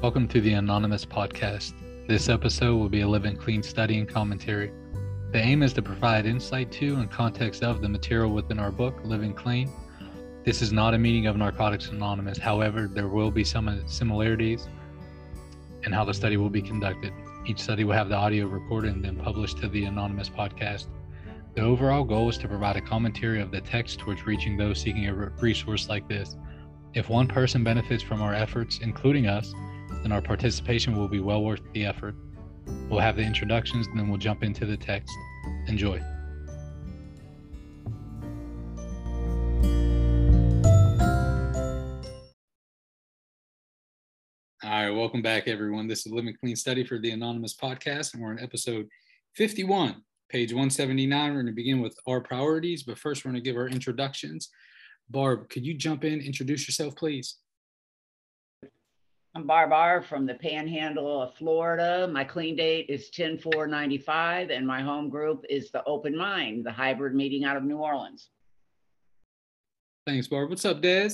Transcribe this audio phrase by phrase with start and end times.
[0.00, 1.72] Welcome to the Anonymous Podcast.
[2.06, 4.70] This episode will be a Living Clean study and commentary.
[5.32, 9.00] The aim is to provide insight to and context of the material within our book,
[9.02, 9.68] Living Clean.
[10.44, 12.38] This is not a meeting of Narcotics Anonymous.
[12.38, 14.68] However, there will be some similarities
[15.82, 17.12] in how the study will be conducted.
[17.44, 20.86] Each study will have the audio recorded and then published to the Anonymous Podcast.
[21.56, 25.08] The overall goal is to provide a commentary of the text towards reaching those seeking
[25.08, 26.36] a resource like this.
[26.94, 29.52] If one person benefits from our efforts, including us,
[30.02, 32.14] then our participation will be well worth the effort.
[32.88, 35.12] We'll have the introductions and then we'll jump into the text.
[35.66, 36.00] Enjoy.
[44.64, 45.86] All right, welcome back, everyone.
[45.88, 48.86] This is Living Clean Study for the Anonymous Podcast, and we're on episode
[49.34, 51.30] 51, page 179.
[51.30, 54.50] We're going to begin with our priorities, but first, we're going to give our introductions.
[55.08, 57.36] Barb, could you jump in, introduce yourself, please?
[59.38, 62.10] I'm Barb R from the Panhandle of Florida.
[62.12, 66.66] My clean date is 10 4 95, and my home group is the Open Mind,
[66.66, 68.30] the hybrid meeting out of New Orleans.
[70.08, 70.50] Thanks, Barb.
[70.50, 71.10] What's up, Des?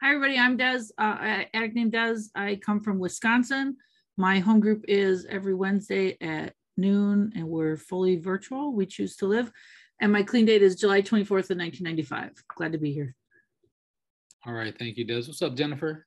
[0.00, 0.38] Hi, everybody.
[0.38, 2.30] I'm Des, uh, addict named Des.
[2.34, 3.76] I come from Wisconsin.
[4.16, 8.72] My home group is every Wednesday at noon, and we're fully virtual.
[8.72, 9.52] We choose to live.
[10.00, 12.42] And my clean date is July 24th of 1995.
[12.56, 13.14] Glad to be here.
[14.46, 15.26] All right, thank you, Des.
[15.26, 16.06] What's up, Jennifer?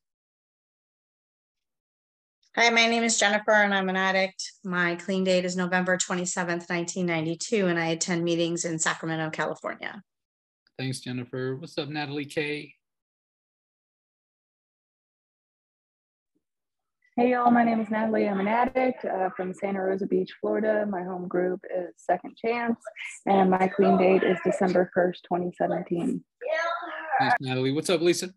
[2.55, 4.51] Hi, my name is Jennifer and I'm an addict.
[4.63, 10.01] My clean date is November 27th, 1992, and I attend meetings in Sacramento, California.
[10.77, 11.55] Thanks, Jennifer.
[11.55, 12.73] What's up, Natalie K?
[17.17, 18.27] Hey y'all, my name is Natalie.
[18.27, 20.85] I'm an addict uh, from Santa Rosa Beach, Florida.
[20.89, 22.79] My home group is Second Chance,
[23.25, 26.23] and my clean date is December 1st, 2017.
[27.21, 27.71] Thanks, Natalie.
[27.71, 28.33] What's up, Lisa?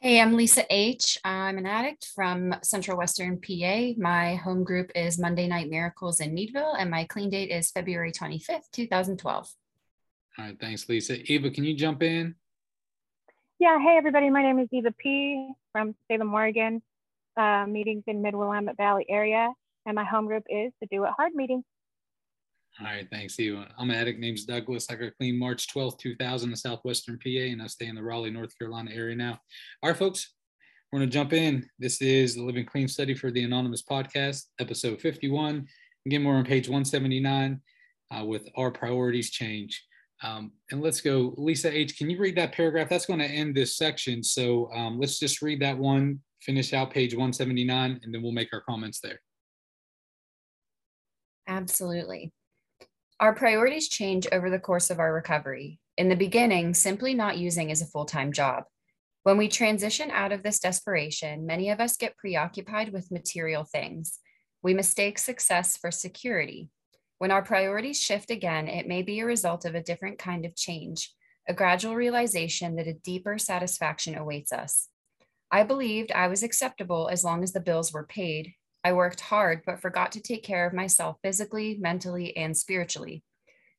[0.00, 1.16] Hey, I'm Lisa H.
[1.22, 3.92] I'm an addict from Central Western PA.
[3.98, 8.10] My home group is Monday Night Miracles in Meadville, and my clean date is February
[8.10, 9.48] 25th, 2012.
[10.38, 11.22] All right, thanks, Lisa.
[11.30, 12.34] Eva, can you jump in?
[13.60, 15.52] Yeah, hey everybody, my name is Eva P.
[15.70, 16.82] from Salem, Oregon.
[17.36, 19.52] Uh, meetings in Mid Willamette Valley area,
[19.86, 21.62] and my home group is the Do It Hard meeting.
[22.78, 23.68] All right, thanks, Eva.
[23.78, 24.86] I'm an addict named Douglas.
[24.90, 28.30] I got clean March 12th, 2000 in Southwestern PA, and I stay in the Raleigh,
[28.30, 29.38] North Carolina area now.
[29.82, 30.34] All right, folks,
[30.90, 31.68] we're going to jump in.
[31.78, 35.66] This is the Living Clean Study for the Anonymous Podcast, episode 51.
[36.06, 37.60] Again, we're on page 179
[38.16, 39.84] uh, with Our Priorities Change.
[40.22, 42.88] Um, and let's go, Lisa H., can you read that paragraph?
[42.88, 44.22] That's going to end this section.
[44.22, 48.48] So um, let's just read that one, finish out page 179, and then we'll make
[48.52, 49.20] our comments there.
[51.46, 52.32] Absolutely.
[53.20, 55.78] Our priorities change over the course of our recovery.
[55.98, 58.64] In the beginning, simply not using is a full time job.
[59.24, 64.18] When we transition out of this desperation, many of us get preoccupied with material things.
[64.62, 66.70] We mistake success for security.
[67.18, 70.56] When our priorities shift again, it may be a result of a different kind of
[70.56, 71.12] change,
[71.46, 74.88] a gradual realization that a deeper satisfaction awaits us.
[75.50, 79.62] I believed I was acceptable as long as the bills were paid, I worked hard,
[79.66, 83.22] but forgot to take care of myself physically, mentally, and spiritually.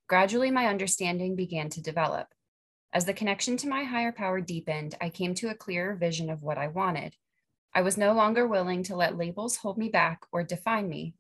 [0.08, 2.28] Gradually, my understanding began to develop.
[2.94, 6.44] As the connection to my higher power deepened, I came to a clearer vision of
[6.44, 7.16] what I wanted.
[7.74, 11.16] I was no longer willing to let labels hold me back or define me.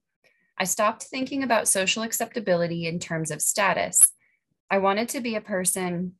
[0.57, 4.11] I stopped thinking about social acceptability in terms of status.
[4.69, 6.15] I wanted to be a person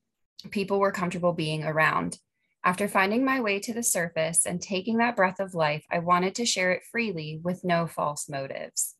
[0.50, 2.18] people were comfortable being around.
[2.64, 6.36] After finding my way to the surface and taking that breath of life, I wanted
[6.36, 8.96] to share it freely with no false motives.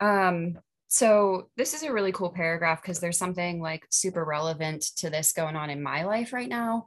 [0.00, 5.10] Um, so this is a really cool paragraph because there's something like super relevant to
[5.10, 6.86] this going on in my life right now.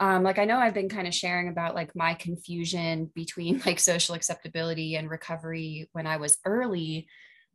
[0.00, 3.78] Um, like I know I've been kind of sharing about like my confusion between like
[3.78, 7.06] social acceptability and recovery when I was early.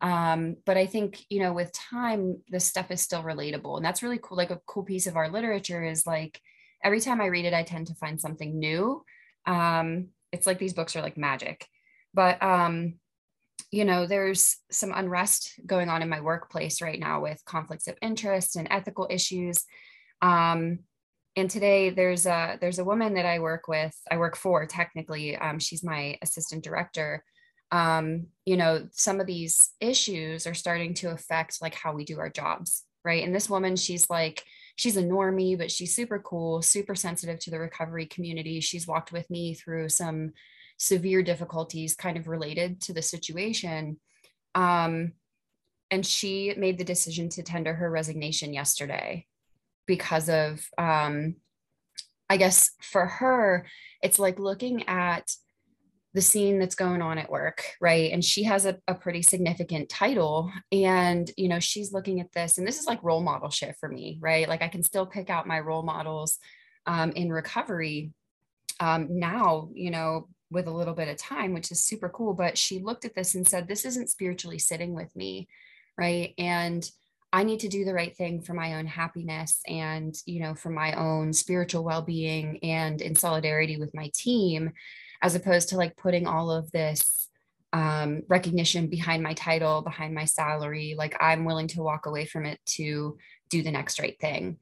[0.01, 3.77] Um, but I think, you know, with time, this stuff is still relatable.
[3.77, 4.37] And that's really cool.
[4.37, 6.39] Like a cool piece of our literature is like,
[6.87, 9.03] every time I read it, I tend to find something new.
[9.45, 11.67] Um, it's like these books are like magic.
[12.13, 12.93] But, um,
[13.71, 17.97] you know, there's some unrest going on in my workplace right now with conflicts of
[18.01, 19.65] interest and ethical issues.
[20.21, 20.79] Um,
[21.35, 23.93] and today there's a there's a woman that I work with.
[24.09, 25.35] I work for technically.
[25.35, 27.21] Um, she's my assistant director.
[27.69, 32.17] Um, you know, some of these issues are starting to affect like how we do
[32.19, 33.25] our jobs, right?
[33.25, 34.41] And this woman, she's like
[34.77, 38.61] she's a normie, but she's super cool, super sensitive to the recovery community.
[38.61, 40.31] She's walked with me through some
[40.77, 43.99] severe difficulties kind of related to the situation.
[44.55, 45.13] Um,
[45.91, 49.25] and she made the decision to tender her resignation yesterday
[49.87, 51.35] because of um,
[52.29, 53.65] I guess for her,
[54.03, 55.31] it's like looking at
[56.17, 58.11] the scene that's going on at work, right?
[58.11, 60.51] And she has a, a pretty significant title.
[60.71, 63.87] And, you know, she's looking at this, and this is like role model shit for
[63.87, 64.49] me, right?
[64.49, 66.39] Like I can still pick out my role models
[66.87, 68.13] um, in recovery
[68.79, 72.33] um, now, you know, with a little bit of time, which is super cool.
[72.33, 75.47] But she looked at this and said, This isn't spiritually sitting with me,
[75.99, 76.33] right?
[76.39, 76.89] And
[77.31, 80.71] I need to do the right thing for my own happiness and, you know, for
[80.71, 84.71] my own spiritual well being and in solidarity with my team,
[85.21, 87.29] as opposed to like putting all of this
[87.73, 90.95] um, recognition behind my title, behind my salary.
[90.97, 93.17] Like I'm willing to walk away from it to
[93.49, 94.57] do the next right thing.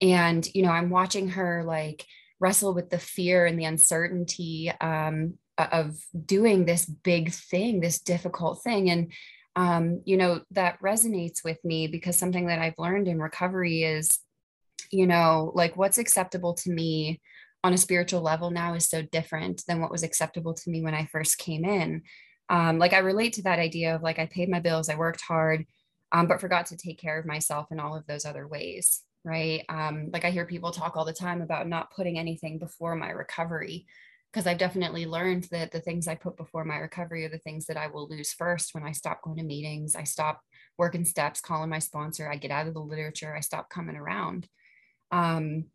[0.00, 2.04] And, you know, I'm watching her like
[2.40, 5.96] wrestle with the fear and the uncertainty um, of
[6.26, 8.90] doing this big thing, this difficult thing.
[8.90, 9.12] And
[9.54, 14.18] um, you know, that resonates with me because something that I've learned in recovery is,
[14.90, 17.20] you know, like what's acceptable to me
[17.64, 20.94] on a spiritual level now is so different than what was acceptable to me when
[20.94, 22.02] I first came in.
[22.48, 25.22] Um, like I relate to that idea of like I paid my bills, I worked
[25.22, 25.64] hard,
[26.10, 29.64] um, but forgot to take care of myself in all of those other ways, right?
[29.68, 33.10] Um, like I hear people talk all the time about not putting anything before my
[33.10, 33.86] recovery
[34.32, 37.66] because I've definitely learned that the things I put before my recovery are the things
[37.66, 39.94] that I will lose first when I stop going to meetings.
[39.94, 40.40] I stop
[40.78, 42.30] working steps, calling my sponsor.
[42.30, 43.36] I get out of the literature.
[43.36, 44.48] I stop coming around.
[45.10, 45.66] Um,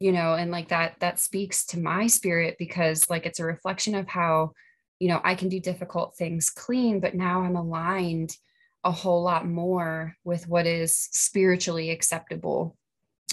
[0.00, 3.94] you know, and like that, that speaks to my spirit because like it's a reflection
[3.94, 4.52] of how,
[4.98, 8.36] you know, I can do difficult things clean, but now I'm aligned
[8.84, 12.76] a whole lot more with what is spiritually acceptable.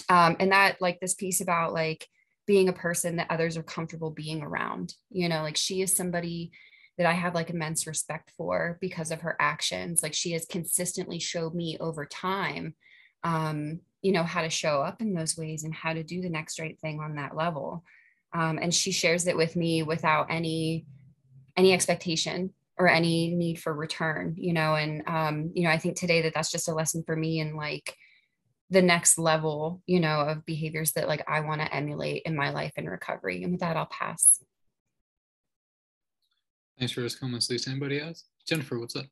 [0.07, 2.07] Um, and that like this piece about like
[2.47, 4.93] being a person that others are comfortable being around.
[5.09, 6.51] You know, like she is somebody
[6.97, 10.03] that I have like immense respect for because of her actions.
[10.03, 12.75] Like she has consistently showed me over time,
[13.23, 16.29] um, you know, how to show up in those ways and how to do the
[16.29, 17.83] next right thing on that level.
[18.33, 20.85] Um, and she shares it with me without any
[21.57, 25.97] any expectation or any need for return you know and um, you know i think
[25.97, 27.97] today that that's just a lesson for me and like
[28.71, 32.51] the next level, you know, of behaviors that like I want to emulate in my
[32.51, 33.43] life and recovery.
[33.43, 34.41] And with that, I'll pass.
[36.79, 37.69] Thanks for those comments, Lisa.
[37.69, 38.23] Anybody else?
[38.47, 39.05] Jennifer, what's up?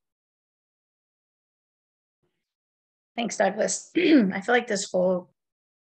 [3.20, 3.92] Thanks, Douglas.
[3.98, 5.30] I feel like this whole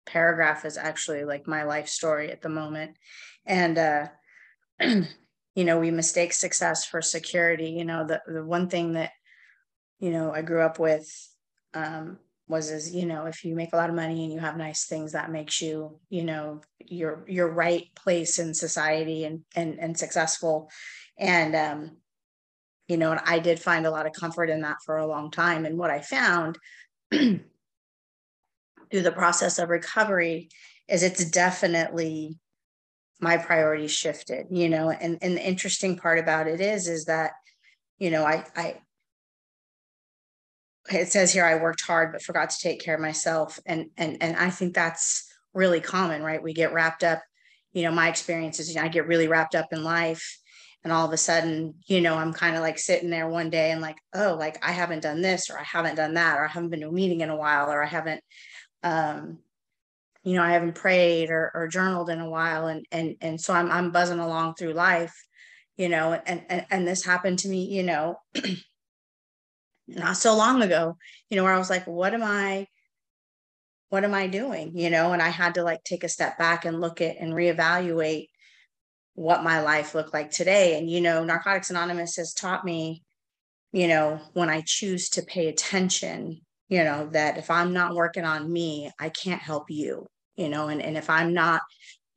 [0.07, 2.97] paragraph is actually like my life story at the moment.
[3.45, 4.07] And, uh,
[4.81, 5.05] you
[5.63, 7.69] know, we mistake success for security.
[7.69, 9.11] You know, the, the one thing that,
[9.99, 11.07] you know, I grew up with
[11.75, 14.57] um, was is you know if you make a lot of money and you have
[14.57, 19.79] nice things that makes you you know your your right place in society and and
[19.79, 20.69] and successful
[21.17, 21.95] and um
[22.89, 25.31] you know and i did find a lot of comfort in that for a long
[25.31, 26.57] time and what i found
[27.11, 27.41] through
[28.91, 30.49] the process of recovery
[30.87, 32.37] is it's definitely
[33.19, 37.33] my priorities shifted you know and and the interesting part about it is is that
[37.99, 38.75] you know i i
[40.89, 44.17] it says here I worked hard but forgot to take care of myself and and
[44.21, 46.41] and I think that's really common right?
[46.41, 47.21] We get wrapped up
[47.73, 50.39] you know my experiences you know, I get really wrapped up in life
[50.83, 53.71] and all of a sudden you know I'm kind of like sitting there one day
[53.71, 56.47] and like oh like I haven't done this or I haven't done that or I
[56.47, 58.21] haven't been to a meeting in a while or I haven't
[58.83, 59.39] um
[60.23, 63.53] you know I haven't prayed or, or journaled in a while and and and so
[63.53, 65.15] I'm I'm buzzing along through life
[65.77, 68.17] you know and and, and this happened to me you know
[69.95, 70.97] not so long ago,
[71.29, 72.67] you know, where I was like, what am I,
[73.89, 74.77] what am I doing?
[74.77, 77.33] You know, and I had to like take a step back and look at and
[77.33, 78.27] reevaluate
[79.15, 80.77] what my life looked like today.
[80.77, 83.03] And, you know, Narcotics Anonymous has taught me,
[83.71, 88.25] you know, when I choose to pay attention, you know, that if I'm not working
[88.25, 91.61] on me, I can't help you, you know, and, and if I'm not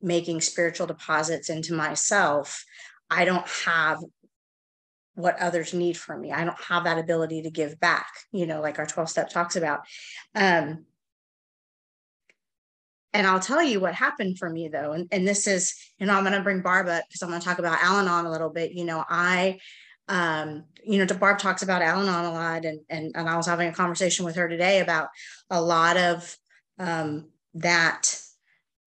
[0.01, 2.65] making spiritual deposits into myself,
[3.11, 3.99] I don't have
[5.15, 6.33] what others need from me.
[6.33, 9.57] I don't have that ability to give back, you know, like our 12 step talks
[9.57, 9.81] about.
[10.35, 10.87] Um,
[13.15, 14.93] and I'll tell you what happened for me though.
[14.93, 17.41] And, and this is, you know, I'm going to bring Barb up because I'm going
[17.41, 18.73] to talk about Al Anon a little bit.
[18.73, 19.61] You know, I,
[20.09, 22.65] um, you know, Barb talks about Al Anon a lot.
[22.65, 25.09] And, and, and I was having a conversation with her today about
[25.49, 26.37] a lot of
[26.81, 28.21] um, that,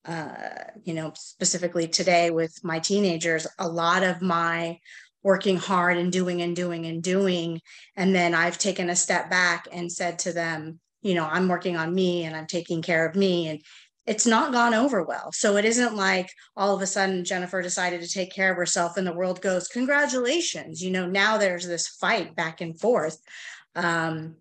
[0.03, 0.36] uh,
[0.84, 4.77] you know, specifically today with my teenagers, a lot of my
[5.24, 7.62] working hard and doing and doing and doing.
[7.96, 11.77] And then I've taken a step back and said to them, you know, I'm working
[11.77, 13.48] on me and I'm taking care of me.
[13.48, 13.62] And
[14.08, 15.32] it's not gone over well.
[15.34, 18.96] So it isn't like all of a sudden Jennifer decided to take care of herself
[18.96, 20.82] and the world goes, congratulations.
[20.82, 23.22] You know, now there's this fight back and forth.
[23.76, 24.38] Um,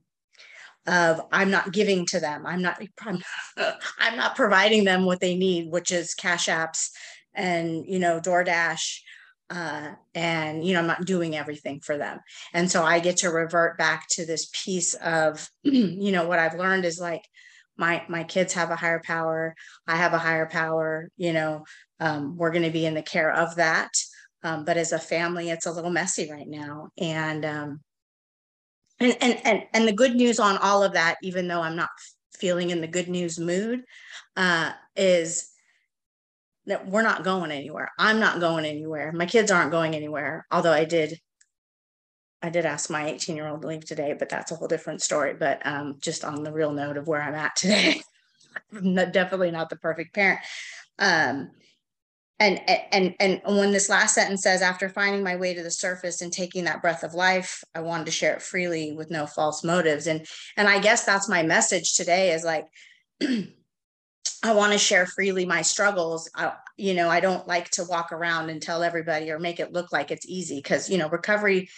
[0.86, 2.46] of I'm not giving to them.
[2.46, 3.20] I'm not I'm,
[3.98, 6.90] I'm not providing them what they need, which is cash apps
[7.34, 9.00] and you know DoorDash
[9.50, 12.18] uh, and you know i'm not doing everything for them
[12.52, 16.58] and so i get to revert back to this piece of you know what i've
[16.58, 17.22] learned is like
[17.76, 19.54] my my kids have a higher power
[19.86, 21.64] i have a higher power you know
[21.98, 23.90] um, we're going to be in the care of that
[24.42, 27.80] um, but as a family it's a little messy right now and um,
[29.00, 31.90] and, and and and the good news on all of that even though i'm not
[32.38, 33.82] feeling in the good news mood
[34.36, 35.50] uh, is
[36.66, 37.90] that we're not going anywhere.
[37.98, 39.12] I'm not going anywhere.
[39.12, 40.46] My kids aren't going anywhere.
[40.50, 41.18] Although I did,
[42.46, 45.02] I did ask my 18 year old to leave today, but that's a whole different
[45.02, 45.34] story.
[45.34, 48.00] But um, just on the real note of where I'm at today,
[48.72, 50.40] I'm not, definitely not the perfect parent.
[50.98, 51.50] Um,
[52.38, 52.60] and
[52.92, 56.32] and and when this last sentence says, after finding my way to the surface and
[56.32, 60.06] taking that breath of life, I wanted to share it freely with no false motives.
[60.06, 60.26] And
[60.56, 62.66] and I guess that's my message today is like.
[64.42, 66.30] I want to share freely my struggles.
[66.36, 69.72] I, you know, I don't like to walk around and tell everybody or make it
[69.72, 71.68] look like it's easy because, you know, recovery,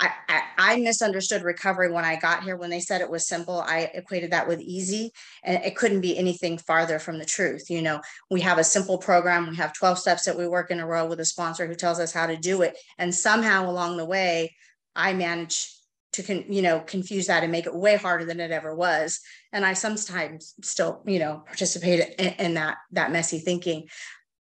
[0.00, 2.56] I, I, misunderstood recovery when I got here.
[2.56, 5.12] When they said it was simple, I equated that with easy,
[5.44, 7.68] and it couldn't be anything farther from the truth.
[7.68, 10.80] You know, we have a simple program, we have 12 steps that we work in
[10.80, 12.78] a row with a sponsor who tells us how to do it.
[12.98, 14.54] And somehow along the way,
[14.96, 15.68] I manage
[16.12, 19.20] to con, you know confuse that and make it way harder than it ever was
[19.52, 23.86] and i sometimes still you know participate in, in that that messy thinking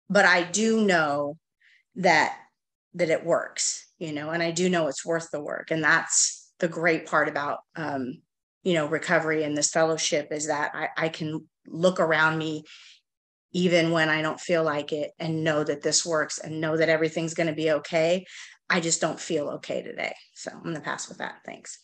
[0.09, 1.37] but i do know
[1.95, 2.37] that
[2.93, 6.51] that it works you know and i do know it's worth the work and that's
[6.59, 8.21] the great part about um
[8.63, 12.63] you know recovery and this fellowship is that i, I can look around me
[13.53, 16.89] even when i don't feel like it and know that this works and know that
[16.89, 18.25] everything's going to be okay
[18.71, 20.15] I just don't feel okay today.
[20.33, 21.41] So I'm going to pass with that.
[21.45, 21.77] Thanks.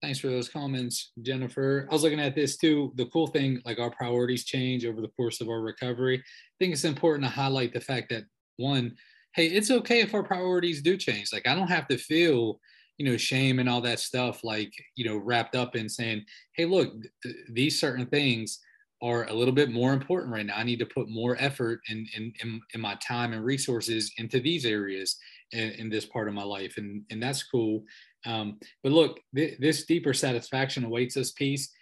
[0.00, 1.86] Thanks for those comments, Jennifer.
[1.90, 2.92] I was looking at this too.
[2.94, 6.16] The cool thing, like our priorities change over the course of our recovery.
[6.16, 8.22] I think it's important to highlight the fact that
[8.56, 8.96] one,
[9.34, 11.32] hey, it's okay if our priorities do change.
[11.32, 12.60] Like I don't have to feel,
[12.96, 16.64] you know, shame and all that stuff, like, you know, wrapped up in saying, hey,
[16.64, 16.92] look,
[17.22, 18.60] th- these certain things
[19.00, 20.56] are a little bit more important right now.
[20.56, 24.40] I need to put more effort in, in, in, in my time and resources into
[24.40, 25.16] these areas
[25.52, 26.78] in, in, this part of my life.
[26.78, 27.84] And, and that's cool.
[28.26, 31.72] Um, but look, th- this deeper satisfaction awaits us peace.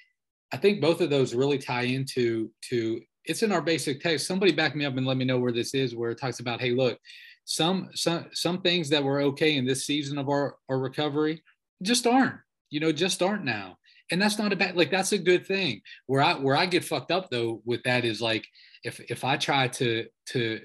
[0.53, 4.27] I think both of those really tie into to it's in our basic text.
[4.27, 6.61] Somebody back me up and let me know where this is, where it talks about,
[6.61, 6.99] hey, look,
[7.47, 11.43] some some some things that were okay in this season of our, our recovery
[11.81, 12.35] just aren't,
[12.71, 13.79] you know, just aren't now.
[14.11, 15.81] And that's not a bad like that's a good thing.
[16.07, 18.47] Where i where i get fucked up though with that is like
[18.85, 20.61] if if i try to to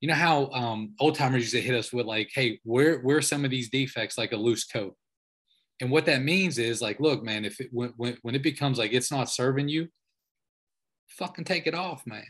[0.00, 3.20] you know how um old timers used to hit us with like hey where where
[3.20, 4.94] some of these defects like a loose coat?
[5.80, 8.78] And what that means is like look man if it when, when, when it becomes
[8.78, 9.88] like it's not serving you
[11.08, 12.26] fucking take it off man.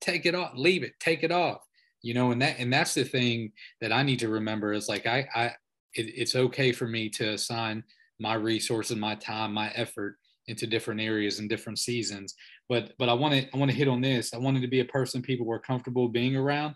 [0.00, 1.65] Take it off leave it take it off
[2.06, 5.06] you know and that and that's the thing that i need to remember is like
[5.06, 5.46] i i
[5.94, 7.82] it, it's okay for me to assign
[8.18, 12.34] my resources, my time, my effort into different areas and different seasons.
[12.68, 14.32] But but I want to I want to hit on this.
[14.32, 16.74] I wanted to be a person people were comfortable being around.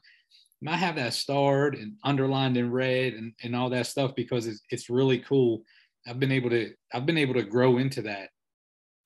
[0.67, 4.61] I have that starred and underlined in red and, and all that stuff because it's
[4.71, 5.63] it's really cool.
[6.07, 8.29] I've been able to I've been able to grow into that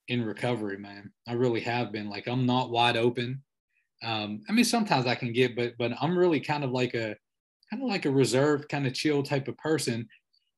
[0.08, 1.12] in recovery, man.
[1.28, 2.10] I really have been.
[2.10, 3.42] Like I'm not wide open.
[4.02, 7.16] Um, I mean, sometimes I can get, but but I'm really kind of like a
[7.70, 10.08] kind of like a reserved, kind of chill type of person.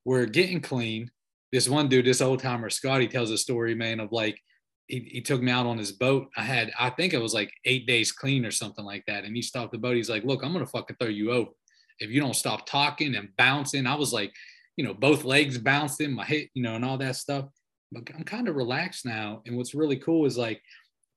[0.05, 1.11] Where getting clean,
[1.52, 4.40] this one dude, this old timer Scotty, tells a story, man, of like
[4.87, 6.28] he, he took me out on his boat.
[6.37, 9.25] I had, I think it was like eight days clean or something like that.
[9.25, 9.97] And he stopped the boat.
[9.97, 11.50] He's like, look, I'm gonna fucking throw you over
[11.99, 13.87] if you don't stop talking and bouncing.
[13.87, 14.33] I was like,
[14.76, 17.47] you know, both legs bouncing, my hit, you know, and all that stuff.
[17.93, 19.43] But I'm kind of relaxed now.
[19.47, 20.61] And what's really cool is like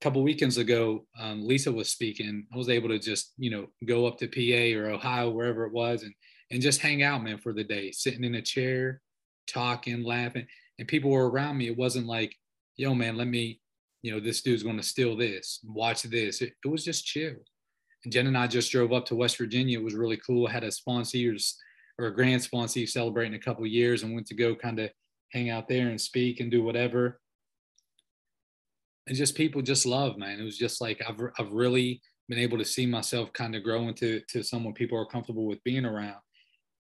[0.02, 2.46] couple weekends ago, um, Lisa was speaking.
[2.54, 5.74] I was able to just, you know, go up to PA or Ohio, wherever it
[5.74, 6.14] was, and
[6.52, 9.02] and just hang out, man, for the day, sitting in a chair,
[9.48, 10.48] talking, laughing,
[10.80, 11.68] and people were around me.
[11.68, 12.36] It wasn't like,
[12.76, 13.62] yo, man, let me,
[14.02, 16.42] you know, this dude's going to steal this, watch this.
[16.42, 17.36] It, it, was just chill.
[18.04, 19.80] And Jen and I just drove up to West Virginia.
[19.80, 20.48] It was really cool.
[20.48, 21.36] I had a sponsor
[22.00, 24.90] or a grand sponsor celebrating a couple years and went to go kind of
[25.32, 27.20] hang out there and speak and do whatever.
[29.10, 30.40] And just people just love, man.
[30.40, 33.88] It was just like I've, I've really been able to see myself kind of grow
[33.88, 36.22] into to someone people are comfortable with being around.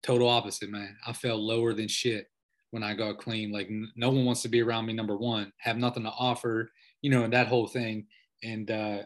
[0.03, 0.95] Total opposite, man.
[1.05, 2.27] I felt lower than shit
[2.69, 3.51] when I got clean.
[3.51, 4.93] Like no one wants to be around me.
[4.93, 8.05] Number one, have nothing to offer, you know, and that whole thing.
[8.43, 8.99] And uh,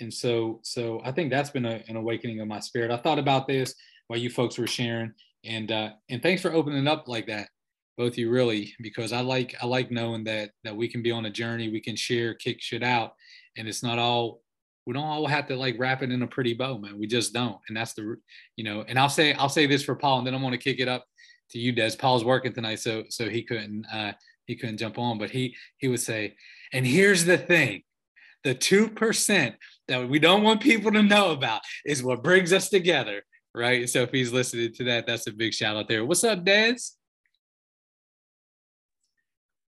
[0.00, 2.90] and so so I think that's been a, an awakening of my spirit.
[2.90, 3.74] I thought about this
[4.08, 5.12] while you folks were sharing,
[5.44, 7.48] and uh, and thanks for opening up like that.
[7.96, 11.26] Both you really because I like I like knowing that that we can be on
[11.26, 13.14] a journey, we can share, kick shit out,
[13.56, 14.42] and it's not all
[14.86, 16.98] we don't all have to like wrap it in a pretty bow, man.
[16.98, 18.16] We just don't, and that's the
[18.56, 18.84] you know.
[18.86, 21.04] And I'll say I'll say this for Paul, and then I'm to kick it up
[21.50, 21.96] to you, Des.
[21.98, 24.12] Paul's working tonight, so so he couldn't uh,
[24.46, 26.36] he couldn't jump on, but he he would say,
[26.72, 27.82] and here's the thing,
[28.42, 29.54] the two percent
[29.88, 33.22] that we don't want people to know about is what brings us together,
[33.54, 33.88] right?
[33.88, 36.04] So if he's listening to that, that's a big shout out there.
[36.04, 36.76] What's up, Des?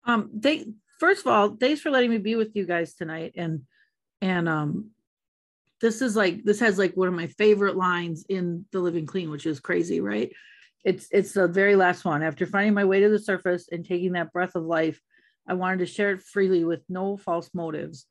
[0.05, 0.65] Um, they
[0.99, 3.61] first of all, thanks for letting me be with you guys tonight, and
[4.21, 4.91] and um,
[5.81, 9.29] this is like this has like one of my favorite lines in the living clean
[9.29, 10.31] which is crazy right?
[10.83, 12.23] It's it's the very last one.
[12.23, 14.99] After finding my way to the surface and taking that breath of life
[15.47, 18.05] i wanted to share it freely with no false motives.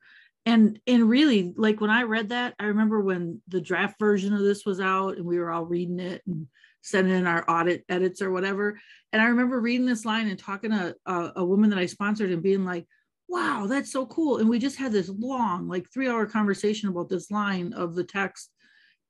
[0.47, 4.41] And and really like when i read that i remember when the draft version of
[4.41, 6.47] this was out and we were all reading it and
[6.85, 8.79] sending in our audit edits or whatever
[9.13, 12.31] and i remember reading this line and talking to a, a woman that i sponsored
[12.31, 12.87] and being like
[13.29, 14.39] wow, that's so cool.
[14.39, 18.05] And we just had this long, like three hour conversation about this line of the
[18.05, 18.51] text.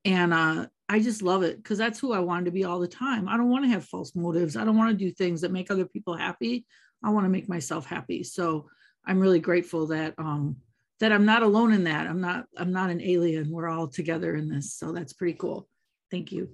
[0.04, 2.88] And uh, I just love it because that's who I wanted to be all the
[2.88, 3.28] time.
[3.28, 4.56] I don't want to have false motives.
[4.56, 6.66] I don't want to do things that make other people happy.
[7.02, 8.22] I want to make myself happy.
[8.22, 8.68] So
[9.06, 10.56] I'm really grateful that um,
[11.00, 12.06] that I'm not alone in that.
[12.06, 13.50] I'm not I'm not an alien.
[13.50, 14.74] We're all together in this.
[14.74, 15.68] So that's pretty cool.
[16.10, 16.50] Thank you.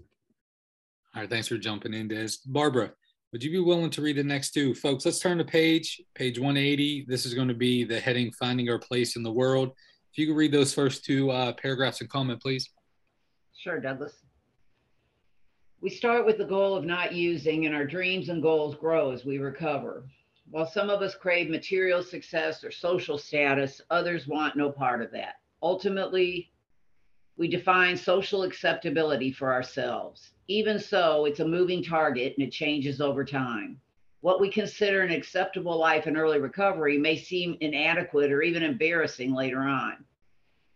[1.15, 2.29] All right, thanks for jumping in, Des.
[2.47, 2.93] Barbara,
[3.33, 4.75] would you be willing to read the next two?
[4.77, 7.07] Folks, let's turn to page, page 180.
[7.09, 9.73] This is going to be the heading Finding Our Place in the World.
[10.13, 12.71] If you could read those first two uh, paragraphs and comment, please.
[13.57, 14.13] Sure, Douglas.
[15.81, 19.25] We start with the goal of not using, and our dreams and goals grow as
[19.25, 20.05] we recover.
[20.49, 25.11] While some of us crave material success or social status, others want no part of
[25.11, 25.35] that.
[25.61, 26.50] Ultimately,
[27.41, 30.33] we define social acceptability for ourselves.
[30.47, 33.81] Even so, it's a moving target and it changes over time.
[34.21, 39.33] What we consider an acceptable life in early recovery may seem inadequate or even embarrassing
[39.33, 40.05] later on.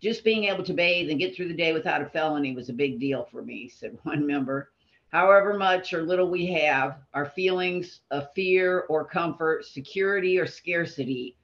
[0.01, 2.73] Just being able to bathe and get through the day without a felony was a
[2.73, 4.71] big deal for me, said one member.
[5.11, 11.37] However much or little we have, our feelings of fear or comfort, security or scarcity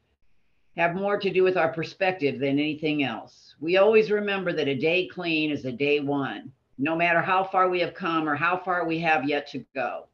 [0.78, 3.49] have more to do with our perspective than anything else.
[3.60, 7.68] We always remember that a day clean is a day one no matter how far
[7.68, 10.08] we have come or how far we have yet to go.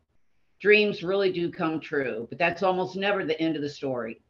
[0.61, 4.20] Dreams really do come true, but that's almost never the end of the story.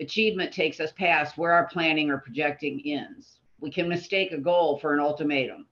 [0.00, 3.40] Achievement takes us past where our planning or projecting ends.
[3.60, 5.66] We can mistake a goal for an ultimatum.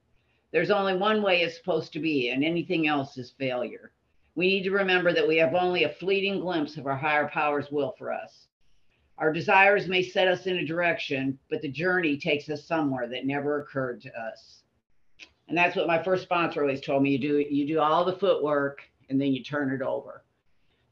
[0.52, 3.92] There's only one way it's supposed to be, and anything else is failure.
[4.34, 7.70] We need to remember that we have only a fleeting glimpse of our higher power's
[7.70, 8.46] will for us.
[9.18, 13.26] Our desires may set us in a direction, but the journey takes us somewhere that
[13.26, 14.62] never occurred to us.
[15.48, 17.10] And that's what my first sponsor always told me.
[17.10, 20.24] You do you do all the footwork and then you turn it over.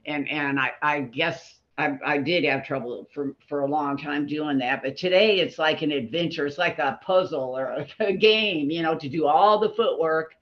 [0.06, 4.26] And and I, I guess I, I did have trouble for, for a long time
[4.26, 4.82] doing that.
[4.82, 6.46] But today it's like an adventure.
[6.46, 10.34] It's like a puzzle or a, game, you know, to do all the footwork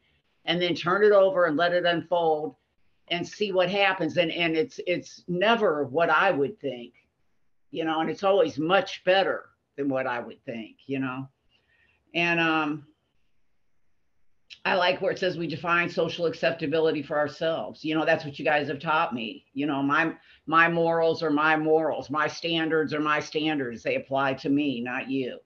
[0.44, 2.56] and then turn it over and let it unfold
[3.08, 4.16] and see what happens.
[4.16, 6.94] And and it's it's never what I would think,
[7.70, 11.28] you know, and it's always much better than what I would think, you know.
[12.14, 12.86] And um
[14.64, 17.82] I like where it says we define social acceptability for ourselves.
[17.84, 19.46] You know, that's what you guys have taught me.
[19.54, 20.14] You know, my
[20.46, 23.82] my morals are my morals, my standards are my standards.
[23.82, 25.38] They apply to me, not you.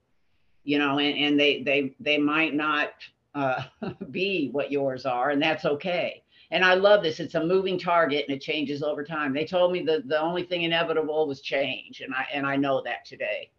[0.65, 2.91] You know, and, and they they they might not
[3.35, 3.65] uh,
[4.11, 6.24] be what yours are, and that's okay.
[6.51, 7.21] And I love this.
[7.21, 9.33] It's a moving target and it changes over time.
[9.33, 12.83] They told me that the only thing inevitable was change, and I and I know
[12.85, 13.51] that today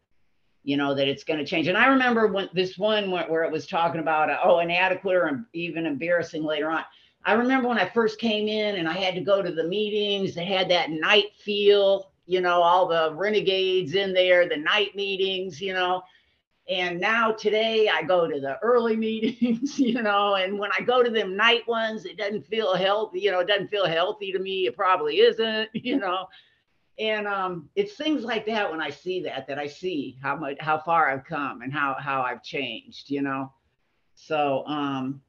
[0.65, 3.43] you know that it's going to change and i remember when this one where, where
[3.43, 6.83] it was talking about uh, oh inadequate or even embarrassing later on
[7.23, 10.33] i remember when i first came in and i had to go to the meetings
[10.33, 15.61] they had that night feel you know all the renegades in there the night meetings
[15.61, 16.01] you know
[16.67, 21.03] and now today i go to the early meetings you know and when i go
[21.03, 24.39] to them night ones it doesn't feel healthy you know it doesn't feel healthy to
[24.39, 26.27] me it probably isn't you know
[26.97, 30.57] and um, it's things like that when I see that that I see how much
[30.59, 33.51] how far I've come and how how I've changed, you know.
[34.15, 35.21] So um,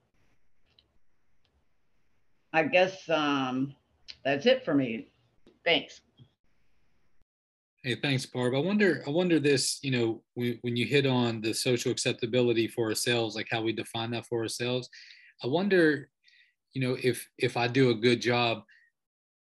[2.53, 3.75] I guess um,
[4.25, 5.09] that's it for me.
[5.65, 6.01] Thanks.
[7.87, 8.55] Hey, thanks, Barb.
[8.55, 12.67] I wonder, I wonder this, you know, when, when you hit on the social acceptability
[12.67, 14.91] for ourselves, like how we define that for ourselves,
[15.43, 16.11] I wonder,
[16.75, 18.65] you know, if if I do a good job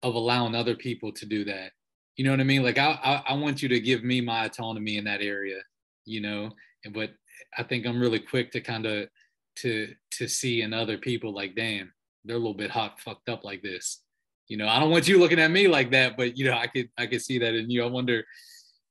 [0.02, 1.72] of allowing other people to do that
[2.16, 2.62] you know what I mean?
[2.62, 5.58] Like I, I, I want you to give me my autonomy in that area,
[6.04, 6.50] you know.
[6.84, 7.10] And but
[7.58, 9.08] I think I'm really quick to kind of
[9.56, 11.92] to to see in other people like, damn,
[12.24, 14.02] they're a little bit hot, fucked up like this,
[14.48, 16.66] you know, I don't want you looking at me like that, but you know, I
[16.66, 17.82] could I could see that in you.
[17.82, 18.24] I wonder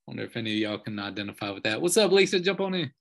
[0.07, 1.81] wonder if any of y'all can identify with that.
[1.81, 2.39] What's up, Lisa?
[2.39, 2.91] Jump on in.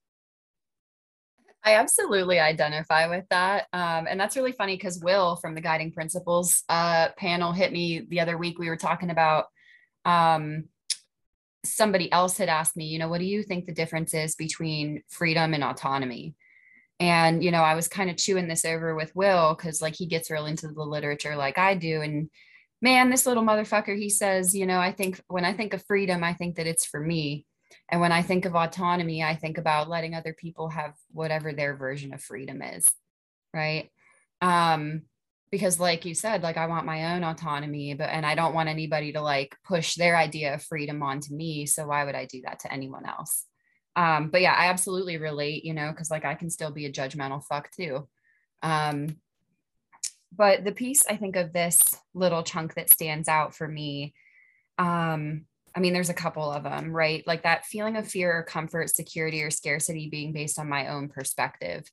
[1.65, 3.67] I absolutely identify with that.
[3.73, 8.05] Um, and that's really funny because Will from the Guiding Principles uh, panel hit me
[8.09, 8.59] the other week.
[8.59, 9.47] We were talking about
[10.05, 10.65] um,
[11.65, 15.03] somebody else had asked me, you know, what do you think the difference is between
[15.09, 16.35] freedom and autonomy?
[17.03, 20.07] And, you know, I was kind of chewing this over with Will because, like, he
[20.07, 22.01] gets real into the literature like I do.
[22.01, 22.31] And
[22.81, 26.23] man, this little motherfucker, he says, you know, I think when I think of freedom,
[26.23, 27.45] I think that it's for me.
[27.91, 31.75] And when I think of autonomy, I think about letting other people have whatever their
[31.75, 32.89] version of freedom is.
[33.53, 33.91] Right.
[34.41, 35.03] Um,
[35.51, 38.69] because like you said, like I want my own autonomy, but and I don't want
[38.69, 41.67] anybody to like push their idea of freedom onto me.
[41.67, 43.45] So why would I do that to anyone else?
[43.95, 46.93] Um, but yeah, I absolutely relate, you know, because like I can still be a
[46.93, 48.09] judgmental fuck too.
[48.63, 49.17] Um,
[50.35, 51.79] but the piece I think of this
[52.15, 54.15] little chunk that stands out for me
[54.79, 57.27] um, I mean, there's a couple of them, right?
[57.27, 61.09] Like that feeling of fear or comfort, security or scarcity being based on my own
[61.09, 61.85] perspective.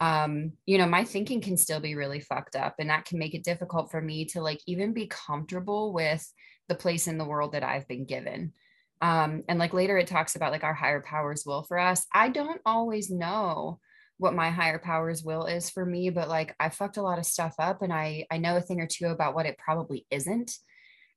[0.00, 3.34] Um, you know, my thinking can still be really fucked up, and that can make
[3.34, 6.24] it difficult for me to like even be comfortable with
[6.68, 8.52] the place in the world that I've been given.
[9.00, 12.06] Um, and like later it talks about like our higher powers will for us.
[12.12, 13.80] I don't always know
[14.18, 17.26] what my higher powers will is for me, but like I fucked a lot of
[17.26, 20.52] stuff up and I I know a thing or two about what it probably isn't.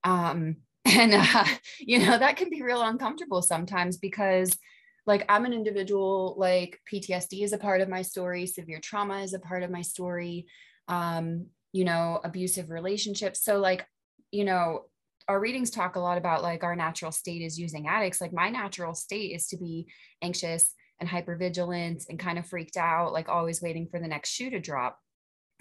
[0.03, 1.45] Um, and uh,
[1.79, 4.57] you know that can be real uncomfortable sometimes because
[5.05, 9.33] like i'm an individual like ptsd is a part of my story severe trauma is
[9.33, 10.45] a part of my story
[10.87, 13.85] um you know abusive relationships so like
[14.31, 14.83] you know
[15.27, 18.21] our readings talk a lot about like our natural state is using addicts.
[18.21, 19.87] Like my natural state is to be
[20.21, 24.29] anxious and hyper vigilant and kind of freaked out like always waiting for the next
[24.29, 24.99] shoe to drop.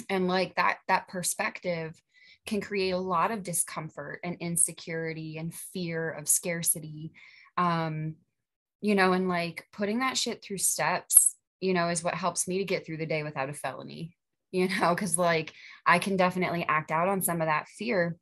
[0.08, 2.00] And like that that perspective
[2.46, 7.12] can create a lot of discomfort and insecurity and fear of scarcity.
[7.56, 8.16] Um
[8.80, 12.58] you know and like putting that shit through steps you know is what helps me
[12.58, 14.16] to get through the day without a felony
[14.52, 15.52] you know because like
[15.86, 18.16] i can definitely act out on some of that fear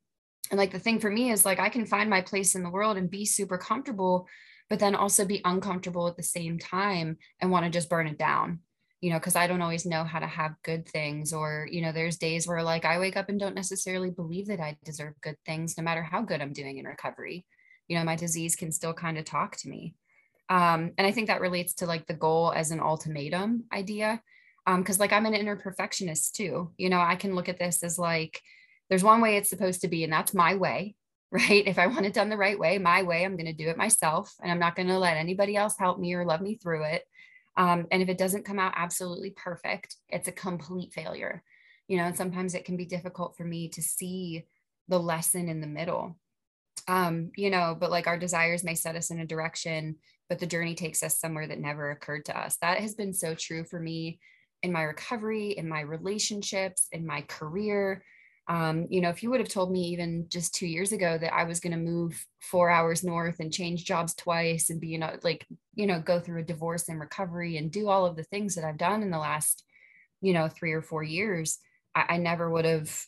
[0.51, 2.71] and like the thing for me is like i can find my place in the
[2.71, 4.27] world and be super comfortable
[4.71, 8.19] but then also be uncomfortable at the same time and want to just burn it
[8.19, 8.61] down
[9.05, 11.35] you know, because I don't always know how to have good things.
[11.35, 14.61] Or, you know, there's days where like I wake up and don't necessarily believe that
[14.61, 17.45] I deserve good things, no matter how good I'm doing in recovery.
[17.87, 19.95] You know, my disease can still kind of talk to me.
[20.49, 24.23] Um, and I think that relates to like the goal as an ultimatum idea.
[24.67, 26.73] Um, because like I'm an inner perfectionist too.
[26.79, 28.41] You know, I can look at this as like
[28.89, 30.95] there's one way it's supposed to be, and that's my way,
[31.31, 31.67] right?
[31.67, 33.77] If I want it done the right way, my way, I'm going to do it
[33.77, 36.85] myself, and I'm not going to let anybody else help me or love me through
[36.85, 37.05] it.
[37.57, 41.43] Um, and if it doesn't come out absolutely perfect, it's a complete failure.
[41.87, 44.45] You know, and sometimes it can be difficult for me to see
[44.89, 46.17] the lesson in the middle.
[46.89, 49.97] Um, you know, but like our desires may set us in a direction,
[50.29, 52.57] but the journey takes us somewhere that never occurred to us.
[52.61, 54.19] That has been so true for me
[54.63, 58.03] in my recovery, in my relationships, in my career.
[58.47, 61.33] Um, you know, if you would have told me even just two years ago that
[61.33, 64.99] I was going to move four hours north and change jobs twice and be, you
[64.99, 68.23] know, like, you know, go through a divorce and recovery and do all of the
[68.23, 69.65] things that I've done in the last,
[70.21, 71.59] you know, three or four years,
[71.95, 73.07] I, I never would have,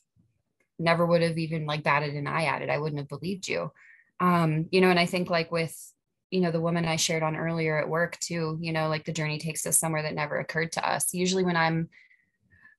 [0.79, 2.71] never would have even like batted an eye at it.
[2.71, 3.71] I wouldn't have believed you.
[4.21, 5.77] Um, you know, and I think like with,
[6.31, 9.13] you know, the woman I shared on earlier at work too, you know, like the
[9.13, 11.13] journey takes us somewhere that never occurred to us.
[11.13, 11.91] Usually when I'm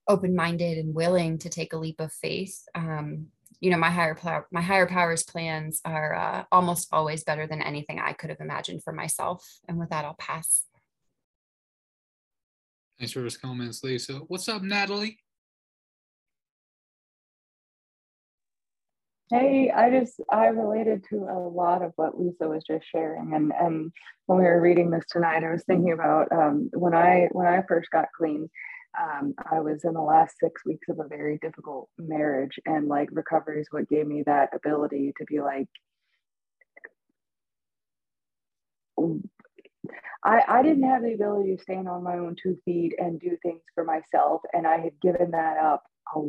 [0.08, 2.64] open-minded and willing to take a leap of faith.
[2.76, 3.28] Um,
[3.60, 7.62] you know my higher power my higher powers plans are uh, almost always better than
[7.62, 10.64] anything i could have imagined for myself and with that i'll pass.
[13.00, 14.14] Thanks for those comments lisa.
[14.28, 15.20] What's up natalie?
[19.30, 23.52] Hey, I just I related to a lot of what Lisa was just sharing, and
[23.60, 23.92] and
[24.26, 27.62] when we were reading this tonight, I was thinking about um, when I when I
[27.68, 28.50] first got clean
[29.02, 33.10] um, I was in the last six weeks of a very difficult marriage, and like
[33.12, 35.68] recovery is what gave me that ability to be like,
[40.24, 43.38] I, I didn't have the ability to stand on my own two feet and do
[43.44, 45.84] things for myself, and I had given that up
[46.16, 46.22] a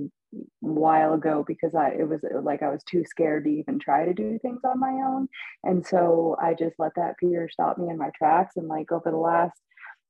[0.60, 4.12] while ago because I it was like I was too scared to even try to
[4.12, 5.28] do things on my own,
[5.64, 9.10] and so I just let that fear stop me in my tracks, and like over
[9.10, 9.58] the last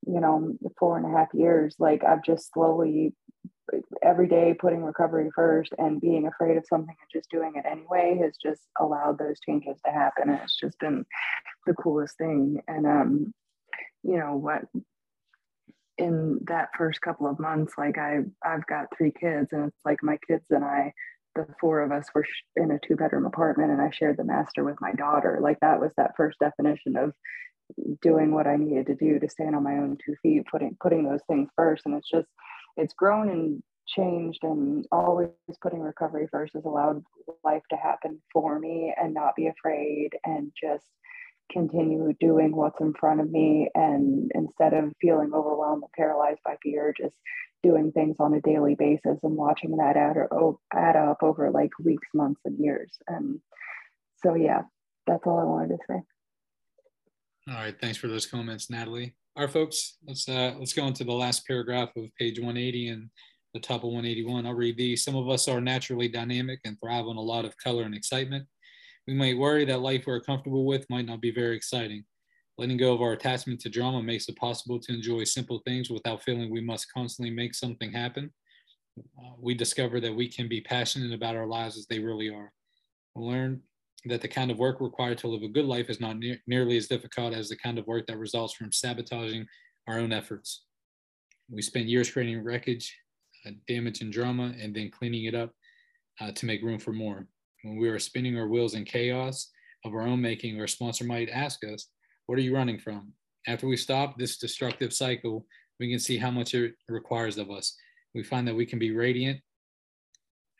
[0.06, 3.12] you know four and a half years like i've just slowly
[4.02, 8.18] every day putting recovery first and being afraid of something and just doing it anyway
[8.22, 10.30] has just allowed those changes to happen.
[10.30, 11.04] And it's just been
[11.66, 12.60] the coolest thing.
[12.66, 13.34] And um
[14.02, 14.62] you know what?
[15.98, 19.98] In that first couple of months like i i've got three kids and it's like
[20.02, 20.92] my kids and i
[21.34, 22.24] the four of us were
[22.56, 25.38] in a two bedroom apartment and I shared the master with my daughter.
[25.40, 27.12] Like that was that first definition of
[28.02, 31.04] doing what I needed to do to stand on my own two feet, putting putting
[31.04, 31.86] those things first.
[31.86, 32.28] And it's just
[32.76, 35.30] it's grown and changed and always
[35.62, 37.02] putting recovery first has allowed
[37.42, 40.84] life to happen for me and not be afraid and just
[41.50, 43.70] continue doing what's in front of me.
[43.74, 47.14] And instead of feeling overwhelmed and paralyzed by fear just
[47.62, 51.70] doing things on a daily basis and watching that add, or, add up over like
[51.82, 52.92] weeks months and years.
[53.08, 53.40] And
[54.22, 54.62] so yeah
[55.06, 56.00] that's all i wanted to say
[57.48, 61.04] all right thanks for those comments natalie all right folks let's uh let's go into
[61.04, 63.10] the last paragraph of page 180 and
[63.54, 67.06] the top of 181 i'll read these some of us are naturally dynamic and thrive
[67.06, 68.46] on a lot of color and excitement
[69.08, 72.04] we might worry that life we're comfortable with might not be very exciting.
[72.58, 76.22] Letting go of our attachment to drama makes it possible to enjoy simple things without
[76.22, 78.30] feeling we must constantly make something happen.
[78.98, 82.52] Uh, we discover that we can be passionate about our lives as they really are.
[83.14, 83.62] We learn
[84.04, 86.76] that the kind of work required to live a good life is not ne- nearly
[86.76, 89.46] as difficult as the kind of work that results from sabotaging
[89.88, 90.64] our own efforts.
[91.50, 92.96] We spend years creating wreckage,
[93.46, 95.50] uh, damage, and drama, and then cleaning it up
[96.20, 97.26] uh, to make room for more
[97.62, 99.50] when we are spinning our wheels in chaos
[99.84, 101.88] of our own making, our sponsor might ask us,
[102.26, 103.12] What are you running from?
[103.46, 105.46] After we stop this destructive cycle,
[105.80, 107.76] we can see how much it requires of us.
[108.14, 109.40] We find that we can be radiant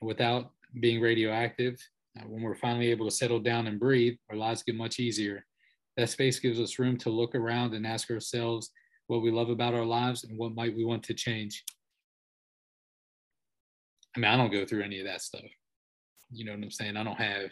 [0.00, 1.76] without being radioactive.
[2.18, 5.44] Uh, when we're finally able to settle down and breathe, our lives get much easier.
[5.96, 8.70] That space gives us room to look around and ask ourselves
[9.08, 11.64] what we love about our lives and what might we want to change.
[14.16, 15.44] I mean, I don't go through any of that stuff.
[16.30, 16.96] You know what I'm saying?
[16.96, 17.50] I don't have,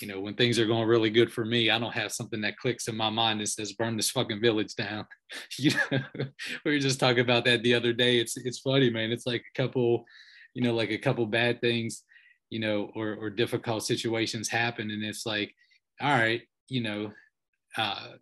[0.00, 2.56] you know, when things are going really good for me, I don't have something that
[2.58, 5.06] clicks in my mind that says burn this fucking village down.
[5.58, 5.98] you know,
[6.64, 8.18] we were just talking about that the other day.
[8.18, 9.12] It's it's funny, man.
[9.12, 10.04] It's like a couple,
[10.54, 12.04] you know, like a couple bad things,
[12.50, 15.54] you know, or or difficult situations happen, and it's like,
[16.00, 17.12] all right, you know,
[17.76, 18.12] uh,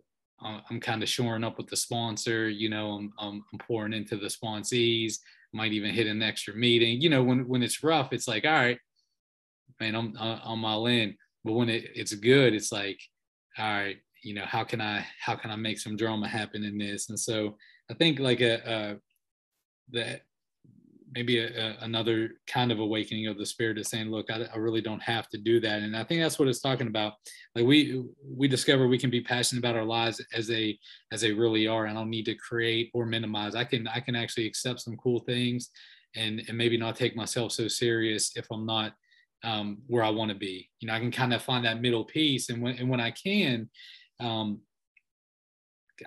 [0.41, 2.49] I'm kind of shoring up with the sponsor.
[2.49, 5.19] You know, I'm, I'm, I'm pouring into the sponsees.
[5.53, 7.01] Might even hit an extra meeting.
[7.01, 8.77] You know, when when it's rough, it's like, all right,
[9.79, 11.15] man, I'm I'm all in.
[11.43, 12.99] But when it, it's good, it's like,
[13.57, 16.77] all right, you know, how can I how can I make some drama happen in
[16.77, 17.09] this?
[17.09, 17.57] And so
[17.89, 18.95] I think like a, a
[19.91, 20.21] that
[21.15, 24.57] maybe a, a, another kind of awakening of the spirit is saying, look, I, I,
[24.57, 25.81] really don't have to do that.
[25.81, 27.13] And I think that's what it's talking about.
[27.55, 30.77] Like we we discover we can be passionate about our lives as they
[31.11, 31.85] as they really are.
[31.85, 33.55] and I don't need to create or minimize.
[33.55, 35.69] I can I can actually accept some cool things
[36.15, 38.93] and and maybe not take myself so serious if I'm not
[39.43, 40.69] um, where I want to be.
[40.79, 43.11] You know, I can kind of find that middle piece, and when and when I
[43.11, 43.69] can,
[44.19, 44.59] um,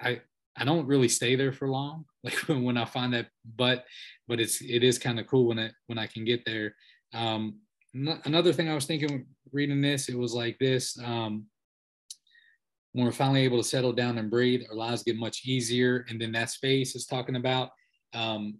[0.02, 0.20] I
[0.58, 2.04] I don't really stay there for long.
[2.24, 3.84] Like when, I find that, but
[4.26, 6.74] but it's it is kind of cool when it when I can get there.
[7.14, 7.60] Um,
[7.94, 10.98] another thing I was thinking reading this, it was like this.
[11.02, 11.46] Um,
[12.92, 16.04] when we're finally able to settle down and breathe, our lives get much easier.
[16.08, 17.70] And then that space is talking about
[18.14, 18.58] um,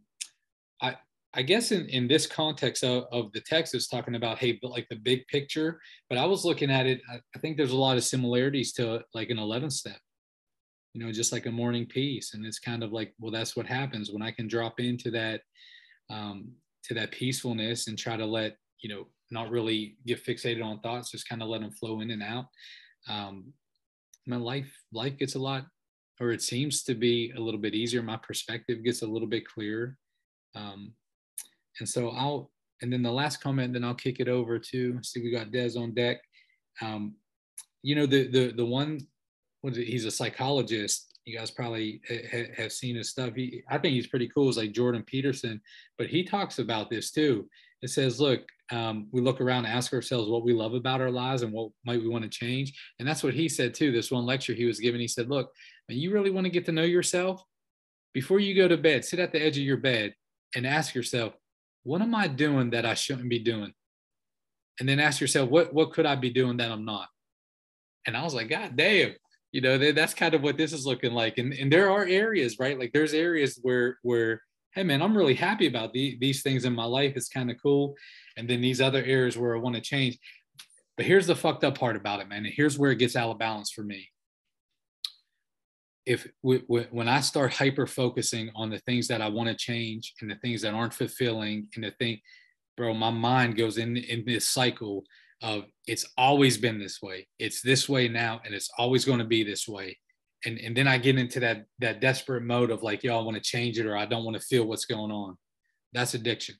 [0.80, 0.96] I,
[1.34, 4.70] I guess in, in this context of, of the text is talking about, hey, but
[4.70, 7.76] like the big picture, but I was looking at it, I, I think there's a
[7.76, 9.98] lot of similarities to like an 11 step,
[10.94, 12.34] you know, just like a morning peace.
[12.34, 15.42] And it's kind of like, well, that's what happens when I can drop into that,
[16.10, 16.52] um,
[16.84, 21.10] to that peacefulness and try to let, you know, not really get fixated on thoughts,
[21.10, 22.46] just kind of let them flow in and out.
[23.08, 23.52] Um,
[24.26, 25.66] my life, life gets a lot,
[26.20, 28.02] or it seems to be a little bit easier.
[28.02, 29.96] My perspective gets a little bit clearer.
[30.54, 30.92] Um,
[31.78, 35.22] and so I'll, and then the last comment, then I'll kick it over to, see,
[35.22, 36.18] we got Des on deck.
[36.80, 37.16] Um,
[37.82, 39.00] you know, the, the, the one,
[39.68, 39.90] what is it?
[39.90, 41.18] he's a psychologist.
[41.26, 43.34] You guys probably ha- have seen his stuff.
[43.34, 44.48] He, I think he's pretty cool.
[44.48, 45.60] It's like Jordan Peterson,
[45.98, 47.46] but he talks about this too.
[47.82, 48.40] It says, look,
[48.72, 51.70] um, we look around and ask ourselves what we love about our lives and what
[51.84, 52.72] might we want to change.
[52.98, 53.92] And that's what he said too.
[53.92, 55.52] This one lecture he was giving, he said, look,
[55.88, 57.42] you really want to get to know yourself?
[58.14, 60.14] Before you go to bed, sit at the edge of your bed
[60.56, 61.34] and ask yourself,
[61.82, 63.74] what am I doing that I shouldn't be doing?
[64.80, 67.08] And then ask yourself, what, what could I be doing that I'm not?
[68.06, 69.12] And I was like, God damn,
[69.52, 71.38] you know, that's kind of what this is looking like.
[71.38, 72.78] And, and there are areas, right?
[72.78, 74.42] Like there's areas where, where,
[74.74, 77.14] hey man, I'm really happy about the, these things in my life.
[77.16, 77.94] It's kind of cool.
[78.36, 80.18] And then these other areas where I want to change.
[80.96, 82.44] But here's the fucked up part about it, man.
[82.44, 84.08] And here's where it gets out of balance for me
[86.08, 90.30] if when I start hyper focusing on the things that I want to change and
[90.30, 92.20] the things that aren't fulfilling and the thing,
[92.78, 95.04] bro, my mind goes in in this cycle
[95.42, 97.28] of it's always been this way.
[97.38, 99.98] It's this way now, and it's always going to be this way.
[100.44, 103.36] And and then I get into that that desperate mode of like, yo, I want
[103.36, 105.36] to change it or I don't want to feel what's going on.
[105.92, 106.56] That's addiction.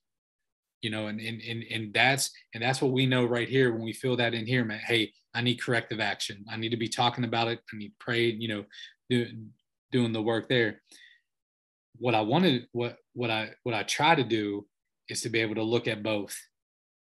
[0.83, 3.83] you know and and and, and that's and that's what we know right here when
[3.83, 6.89] we feel that in here man hey i need corrective action i need to be
[6.89, 8.65] talking about it i need pray you know
[9.11, 9.27] do,
[9.91, 10.81] doing the work there
[11.97, 14.67] what i wanted what what i what i try to do
[15.09, 16.37] is to be able to look at both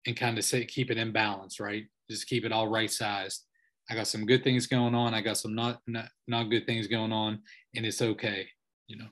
[0.06, 3.46] and kind of say keep it in balance right just keep it all right sized
[3.90, 6.88] i got some good things going on i got some not not, not good things
[6.88, 7.40] going on
[7.76, 8.48] and it's okay
[8.88, 9.08] you know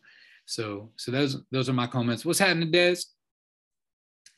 [0.46, 2.98] so so those those are my comments what's happening des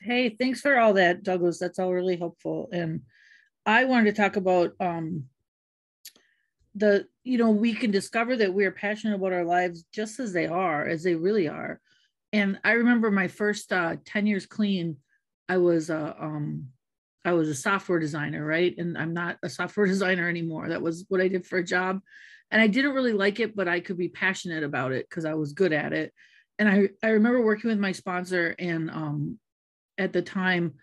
[0.02, 1.60] Hey, thanks for all that, Douglas.
[1.60, 2.68] That's all really helpful.
[2.72, 3.02] And
[3.64, 5.26] I wanted to talk about um,
[6.74, 10.32] the, you know, we can discover that we are passionate about our lives just as
[10.32, 11.80] they are, as they really are.
[12.32, 14.96] And I remember my first uh, 10 years clean,
[15.48, 16.68] I was uh, um,
[17.24, 18.74] I was a software designer, right?
[18.76, 20.68] And I'm not a software designer anymore.
[20.68, 22.00] That was what I did for a job.
[22.50, 25.34] And I didn't really like it, but I could be passionate about it because I
[25.34, 26.12] was good at it.
[26.58, 29.38] And I, I remember working with my sponsor and um,
[29.98, 30.74] at the time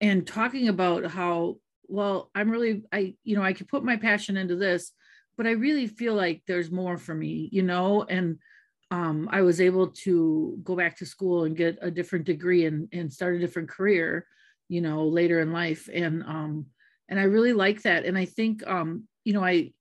[0.00, 1.56] and talking about how
[1.88, 4.92] well i'm really i you know i could put my passion into this
[5.36, 8.38] but i really feel like there's more for me you know and
[8.90, 12.88] um, i was able to go back to school and get a different degree and,
[12.92, 14.26] and start a different career
[14.70, 15.90] you know later in life.
[15.92, 16.66] And um,
[17.10, 18.06] and i really like that.
[18.06, 19.72] And i think um, you know i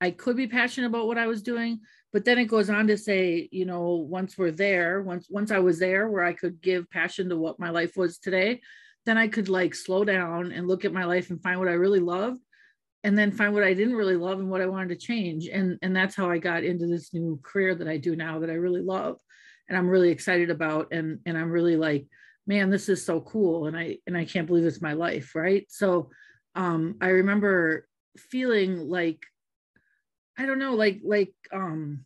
[0.00, 1.80] i could be passionate about what i was doing
[2.12, 5.58] but then it goes on to say you know once we're there once once i
[5.58, 8.58] was there where i could give passion to what my life was today
[9.04, 11.72] then i could like slow down and look at my life and find what i
[11.72, 12.40] really loved
[13.04, 15.78] and then find what i didn't really love and what i wanted to change and
[15.82, 18.54] and that's how i got into this new career that i do now that i
[18.54, 19.18] really love
[19.68, 22.06] and i'm really excited about and and i'm really like
[22.46, 25.66] man this is so cool and i and i can't believe it's my life right?
[25.68, 26.10] So
[26.54, 27.86] um i remember
[28.18, 29.24] feeling like
[30.38, 32.04] I don't know, like like um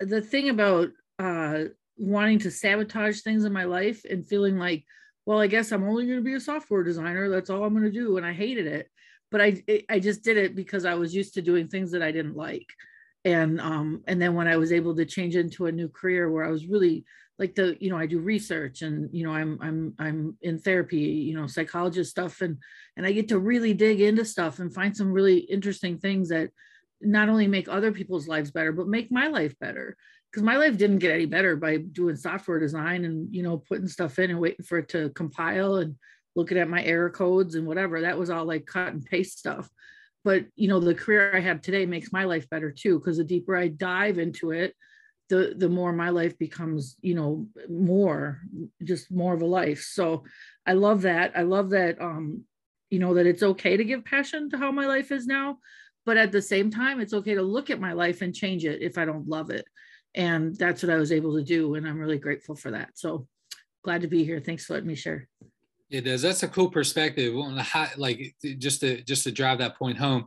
[0.00, 1.64] the thing about uh
[1.96, 4.84] wanting to sabotage things in my life and feeling like,
[5.30, 7.28] well, I guess I'm only going to be a software designer.
[7.28, 8.90] That's all I'm going to do, and I hated it.
[9.30, 12.10] But I I just did it because I was used to doing things that I
[12.10, 12.66] didn't like,
[13.24, 16.44] and um and then when I was able to change into a new career where
[16.44, 17.04] I was really
[17.38, 20.98] like the you know i do research and you know i'm i'm i'm in therapy
[20.98, 22.58] you know psychologist stuff and
[22.98, 26.50] and i get to really dig into stuff and find some really interesting things that
[27.00, 29.96] not only make other people's lives better but make my life better
[30.30, 33.88] because my life didn't get any better by doing software design and you know putting
[33.88, 35.96] stuff in and waiting for it to compile and
[36.36, 38.00] looking at my error codes and whatever.
[38.00, 39.68] That was all like cut and paste stuff.
[40.24, 43.24] But you know the career i have today makes my life better too because the
[43.24, 44.74] deeper i dive into it
[45.30, 48.40] the the more my life becomes you know more
[48.84, 49.82] just more of a life.
[49.82, 50.24] So
[50.66, 51.32] i love that.
[51.36, 52.44] I love that um
[52.90, 55.58] you know that it's okay to give passion to how my life is now
[56.04, 58.82] but at the same time it's okay to look at my life and change it
[58.82, 59.64] if i don't love it
[60.14, 63.26] and that's what i was able to do and i'm really grateful for that so
[63.84, 65.28] glad to be here thanks for letting me share
[65.90, 67.34] it Des that's a cool perspective
[67.96, 70.26] like just to just to drive that point home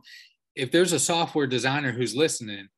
[0.54, 2.68] if there's a software designer who's listening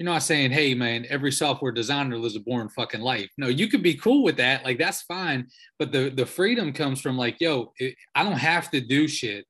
[0.00, 3.28] you're not saying, hey, man, every software designer lives a boring fucking life.
[3.36, 4.64] No, you could be cool with that.
[4.64, 5.48] Like, that's fine.
[5.78, 9.44] But the, the freedom comes from, like, yo, it, I don't have to do shit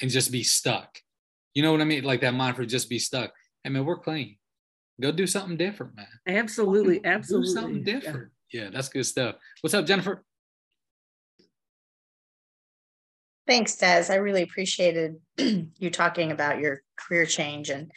[0.00, 0.96] and just be stuck.
[1.54, 2.04] You know what I mean?
[2.04, 3.32] Like that mind for just be stuck.
[3.64, 4.36] I mean, we're clean.
[5.00, 6.06] Go do something different, man.
[6.26, 7.04] Absolutely.
[7.04, 7.48] Absolutely.
[7.48, 8.30] Do something different.
[8.50, 8.64] Yeah.
[8.64, 9.36] yeah, that's good stuff.
[9.60, 10.24] What's up, Jennifer?
[13.46, 14.06] Thanks, Des.
[14.10, 17.92] I really appreciated you talking about your career change and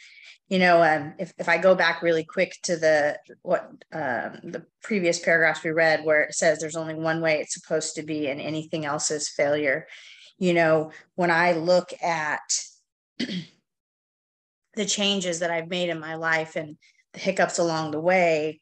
[0.50, 4.66] you know, um, if, if I go back really quick to the what um, the
[4.82, 8.26] previous paragraphs we read, where it says there's only one way it's supposed to be,
[8.26, 9.86] and anything else is failure.
[10.38, 12.40] You know, when I look at
[14.74, 16.76] the changes that I've made in my life and
[17.12, 18.60] the hiccups along the way,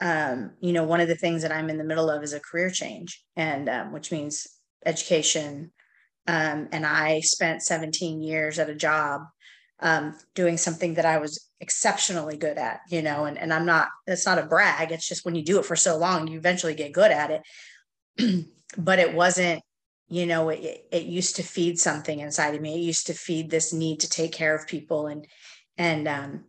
[0.00, 2.40] um, you know, one of the things that I'm in the middle of is a
[2.40, 4.46] career change, and um, which means
[4.84, 5.72] education.
[6.26, 9.22] Um, and I spent 17 years at a job
[9.80, 13.88] um, doing something that I was exceptionally good at, you know, and, and I'm not,
[14.06, 14.92] it's not a brag.
[14.92, 17.42] It's just when you do it for so long, you eventually get good at
[18.18, 18.46] it.
[18.78, 19.62] but it wasn't,
[20.12, 22.74] you know, it, it used to feed something inside of me.
[22.74, 25.06] It used to feed this need to take care of people.
[25.06, 25.26] And,
[25.78, 26.44] and, um,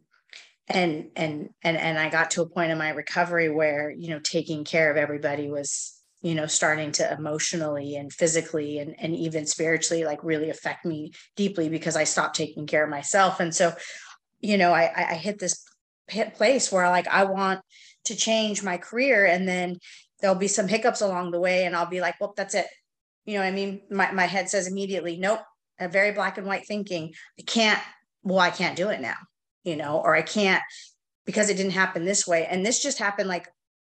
[0.68, 4.20] and, and, and, and I got to a point in my recovery where, you know,
[4.20, 9.46] taking care of everybody was, you know starting to emotionally and physically and, and even
[9.46, 13.42] spiritually like really affect me deeply because i stopped taking care of myself.
[13.42, 13.74] And so
[14.40, 15.66] you know i i hit this
[16.08, 17.62] hit place where like i want
[18.06, 19.78] to change my career and then
[20.22, 22.68] there'll be some hiccups along the way and i'll be like well that's it
[23.26, 25.40] you know what i mean my, my head says immediately nope
[25.80, 27.82] a very black and white thinking i can't
[28.24, 29.18] well i can't do it now
[29.64, 30.64] you know or i can't
[31.26, 33.48] because it didn't happen this way and this just happened like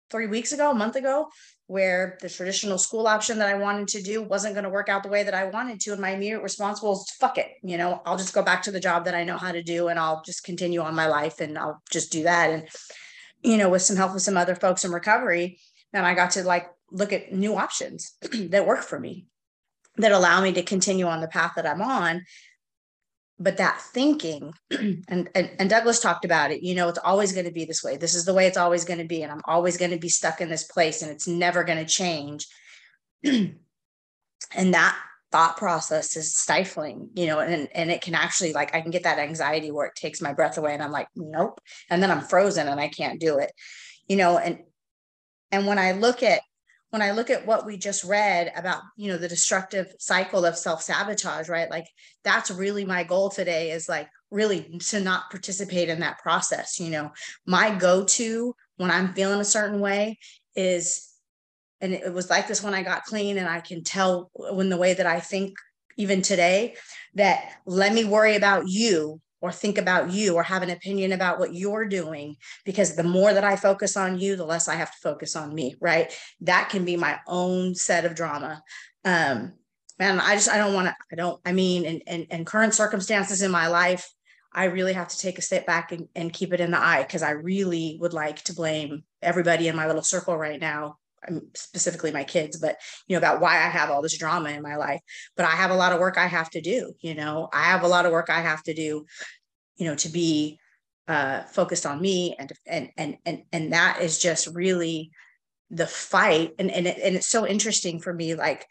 [0.09, 1.27] three weeks ago a month ago
[1.69, 5.03] where the traditional school option that I wanted to do wasn't going to work out
[5.03, 5.91] the way that I wanted to.
[5.91, 7.51] And my immediate response was, fuck it.
[7.61, 9.87] You know, I'll just go back to the job that I know how to do
[9.87, 12.49] and I'll just continue on my life and I'll just do that.
[12.49, 12.67] And,
[13.43, 15.59] you know, with some help with some other folks in recovery,
[15.93, 18.13] then I got to like look at new options
[18.49, 19.27] that work for me,
[19.97, 22.23] that allow me to continue on the path that I'm on.
[23.41, 27.45] But that thinking and, and, and douglas talked about it you know it's always going
[27.45, 27.95] to be this way.
[27.95, 30.09] This is the way it's always going to be and i'm always going to be
[30.09, 32.47] stuck in this place and it's never going to change.
[34.55, 34.97] And that
[35.31, 39.03] thought process is stifling you know and and it can actually like i can get
[39.03, 41.59] that anxiety where it takes my breath away and i'm like nope
[41.89, 43.51] and then i'm frozen and i can't do it
[44.07, 44.59] you know and
[45.51, 46.41] and when i look at
[46.89, 50.57] when I look at what we just read about, you know, the destructive cycle of
[50.57, 51.69] self-sabotage, right?
[51.69, 51.87] Like
[52.23, 56.79] that's really my goal today is like really to not participate in that process.
[56.79, 57.11] You know,
[57.45, 60.17] my go-to when I'm feeling a certain way
[60.55, 61.07] is,
[61.81, 64.77] and it was like this when I got clean, and I can tell when the
[64.77, 65.55] way that I think
[65.97, 66.75] even today
[67.15, 71.39] that let me worry about you or think about you or have an opinion about
[71.39, 72.35] what you're doing
[72.65, 75.53] because the more that I focus on you, the less I have to focus on
[75.53, 76.13] me, right?
[76.41, 78.61] That can be my own set of drama.
[79.05, 79.53] Um,
[79.97, 83.51] man, I just I don't want to, I don't, I mean, and current circumstances in
[83.51, 84.09] my life,
[84.51, 87.03] I really have to take a step back and, and keep it in the eye
[87.03, 90.97] because I really would like to blame everybody in my little circle right now
[91.55, 94.75] specifically my kids but you know about why i have all this drama in my
[94.75, 95.01] life.
[95.35, 97.49] But i have a lot of work i have to do you know?
[97.51, 99.05] I have a lot of work i have to do
[99.77, 100.59] you know to be
[101.07, 105.09] uh, focused on me and and and and and that is just really
[105.71, 106.53] the fight.
[106.59, 108.65] And and, it, and it's so interesting for me like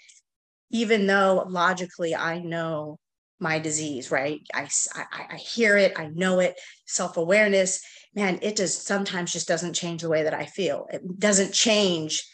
[0.71, 2.99] even though logically i know
[3.41, 4.41] my disease right?
[4.55, 6.55] I, I i hear it i know it
[6.87, 7.81] self-awareness
[8.15, 10.87] man it just sometimes just doesn't change the way that i feel.
[10.91, 12.25] It doesn't change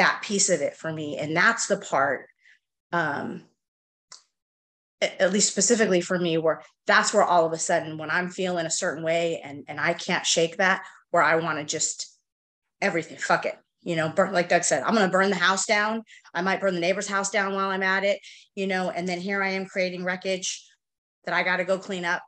[0.00, 1.18] that piece of it for me.
[1.18, 2.26] And that's the part
[2.92, 3.42] um
[5.00, 8.66] at least specifically for me where that's where all of a sudden when i'm feeling
[8.66, 12.18] a certain way and and i can't shake that where i want to just
[12.82, 15.66] everything fuck it you know burn like doug said i'm going to burn the house
[15.66, 16.02] down.
[16.34, 18.18] I might burn the neighbor's house down while i'm at it
[18.54, 20.66] you know and then here i am creating wreckage
[21.24, 22.22] that i got to go clean up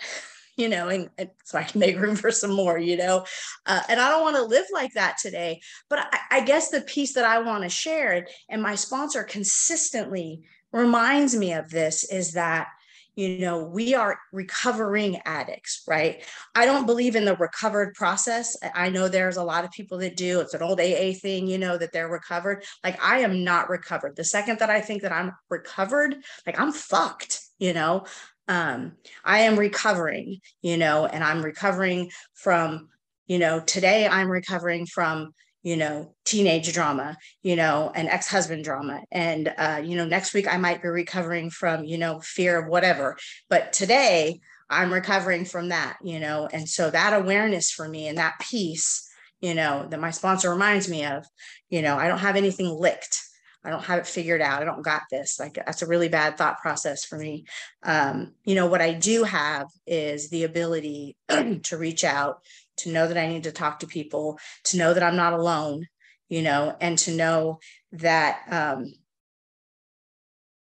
[0.56, 3.24] you know, and, and, so I can make room for some more, you know.
[3.66, 5.60] Uh, and I don't want to live like that today.
[5.88, 10.42] But I, I guess the piece that I want to share, and my sponsor consistently
[10.72, 12.68] reminds me of this, is that
[13.16, 16.24] you know we are recovering addicts right
[16.54, 20.16] i don't believe in the recovered process i know there's a lot of people that
[20.16, 23.68] do it's an old aa thing you know that they're recovered like i am not
[23.68, 28.04] recovered the second that i think that i'm recovered like i'm fucked you know
[28.48, 28.92] um,
[29.24, 32.88] I am recovering, you know, and I'm recovering from,
[33.26, 35.32] you know, today I'm recovering from,
[35.62, 39.00] you know, teenage drama, you know, and ex husband drama.
[39.10, 42.68] And, uh, you know, next week I might be recovering from, you know, fear of
[42.68, 43.16] whatever.
[43.48, 48.18] But today I'm recovering from that, you know, and so that awareness for me and
[48.18, 49.08] that peace,
[49.40, 51.24] you know, that my sponsor reminds me of,
[51.70, 53.22] you know, I don't have anything licked
[53.64, 54.60] I don't have it figured out.
[54.60, 55.40] I don't got this.
[55.40, 57.46] Like that's a really bad thought process for me.
[57.82, 62.42] Um, you know, what I do have is the ability to reach out,
[62.78, 65.86] to know that I need to talk to people, to know that I'm not alone,
[66.28, 67.58] you know, and to know
[67.92, 68.92] that, um,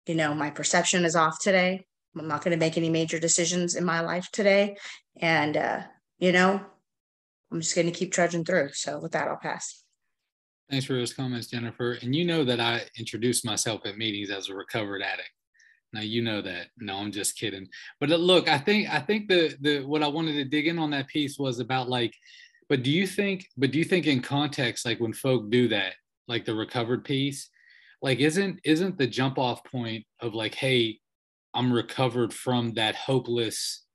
[0.07, 1.85] you know, my perception is off today.
[2.17, 4.77] I'm not going to make any major decisions in my life today.
[5.17, 5.83] And, uh,
[6.19, 6.61] you know,
[7.51, 8.71] I'm just going to keep trudging through.
[8.73, 9.86] So with that, I'll pass.
[10.71, 11.93] Thanks for those comments, Jennifer.
[12.03, 15.31] And you know that I introduced myself at meetings as a recovered addict.
[15.93, 16.69] Now you know that.
[16.79, 17.69] No, I'm just kidding.
[18.01, 20.79] But uh, look, I think I think the the what I wanted to dig in
[20.79, 22.13] on that piece was about like,
[22.69, 25.95] but do you think, but do you think in context, like when folk do that,
[26.27, 27.49] like the recovered piece,
[28.03, 30.99] like isn't isn't the jump off point of like, hey,
[31.55, 33.86] I'm recovered from that hopeless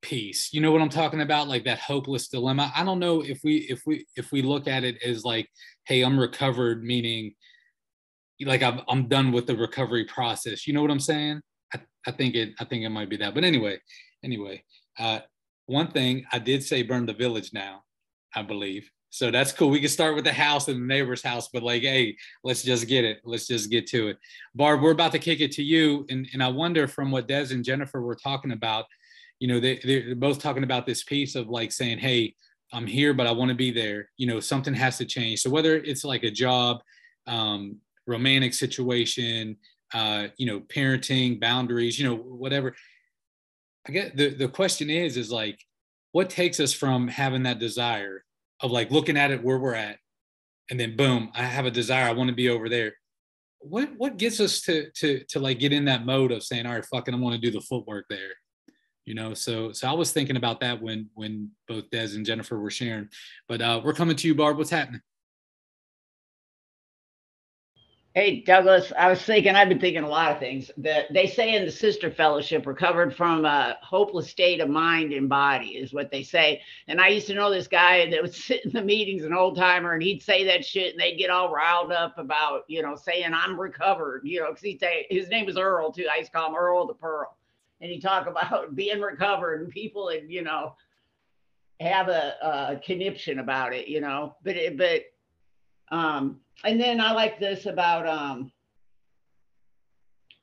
[0.00, 1.48] piece you know what i'm talking about?
[1.48, 2.72] Like that hopeless dilemma.
[2.74, 5.48] I don't know if we if we if we look at it as like
[5.84, 7.34] hey i'm recovered meaning
[8.42, 10.66] like i'm, I'm done with the recovery process.
[10.66, 11.40] You know what i'm saying?
[11.74, 13.34] I, I think it i think it might be that.
[13.34, 13.78] But anyway
[14.24, 14.62] anyway
[14.98, 15.20] uh
[15.66, 17.82] one thing i did say burn the village now
[18.34, 18.88] i believe.
[19.10, 19.70] So that's cool.
[19.70, 22.86] We can start with the house and the neighbor's house but like hey let's just
[22.86, 23.18] get it.
[23.24, 24.18] Let's just get to it.
[24.54, 26.06] Barb we're about to kick it to you.
[26.08, 28.84] And, and i wonder from what des and jennifer were talking about
[29.40, 32.34] you know, they, they're both talking about this piece of like saying, hey,
[32.72, 34.10] I'm here, but I want to be there.
[34.16, 35.40] You know, something has to change.
[35.40, 36.80] So whether it's like a job,
[37.26, 37.76] um,
[38.06, 39.56] romantic situation,
[39.94, 42.74] uh, you know, parenting, boundaries, you know, whatever.
[43.86, 45.58] I get the, the question is, is like,
[46.12, 48.24] what takes us from having that desire
[48.60, 49.98] of like looking at it where we're at
[50.70, 52.08] and then boom, I have a desire.
[52.08, 52.94] I want to be over there.
[53.60, 56.74] What what gets us to to to like get in that mode of saying, all
[56.74, 58.32] right, fucking, I want to do the footwork there.
[59.08, 62.60] You know, so so I was thinking about that when when both Des and Jennifer
[62.60, 63.08] were sharing.
[63.48, 64.58] But uh, we're coming to you, Barb.
[64.58, 65.00] What's happening?
[68.14, 71.54] Hey, Douglas, I was thinking, I've been thinking a lot of things that they say
[71.54, 76.10] in the sister fellowship, recovered from a hopeless state of mind and body is what
[76.10, 76.60] they say.
[76.88, 79.56] And I used to know this guy that would sit in the meetings, an old
[79.56, 82.94] timer, and he'd say that shit and they'd get all riled up about, you know,
[82.94, 86.08] saying I'm recovered, you know, because he'd say his name was Earl too.
[86.12, 87.37] I used to call him Earl the Pearl.
[87.80, 90.74] And he'd talk about being recovered and people and, you know,
[91.80, 95.02] have a, a conniption about it, you know, but, it, but,
[95.96, 98.50] um, and then I like this about um,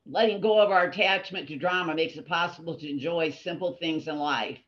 [0.05, 4.17] letting go of our attachment to drama makes it possible to enjoy simple things in
[4.17, 4.59] life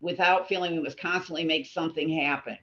[0.00, 2.58] without feeling we must constantly make something happen.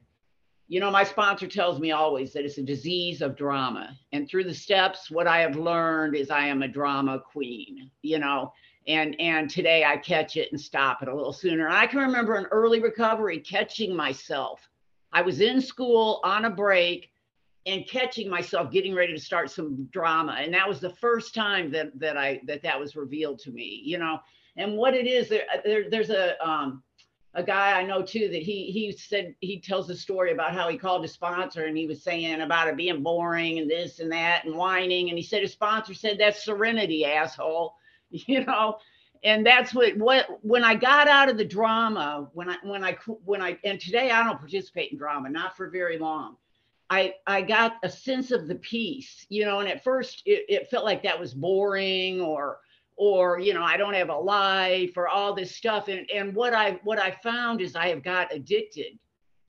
[0.68, 3.98] You know, my sponsor tells me always that it's a disease of drama.
[4.12, 8.20] And through the steps, what I have learned is I am a drama queen, you
[8.20, 8.54] know,
[8.90, 11.70] and and today I catch it and stop it a little sooner.
[11.70, 14.68] I can remember an early recovery catching myself.
[15.14, 17.12] I was in school on a break
[17.66, 21.70] and catching myself getting ready to start some drama and that was the first time
[21.72, 24.18] that that i that that was revealed to me you know
[24.58, 26.82] and what it is there, there there's a um
[27.34, 30.70] a guy i know too that he he said he tells a story about how
[30.70, 34.12] he called his sponsor and he was saying about it being boring and this and
[34.12, 37.76] that and whining and he said his sponsor said that's serenity asshole
[38.28, 38.78] you know?
[39.24, 42.98] And that's what what when i got out of the drama when i when i
[43.26, 46.38] when i and today i don't participate in drama not for very long
[46.90, 50.70] I I got a sense of the peace, you know, and at first it, it
[50.70, 52.60] felt like that was boring or
[52.96, 55.88] or you know I don't have a life or all this stuff.
[55.88, 58.98] And and what I what I found is I have got addicted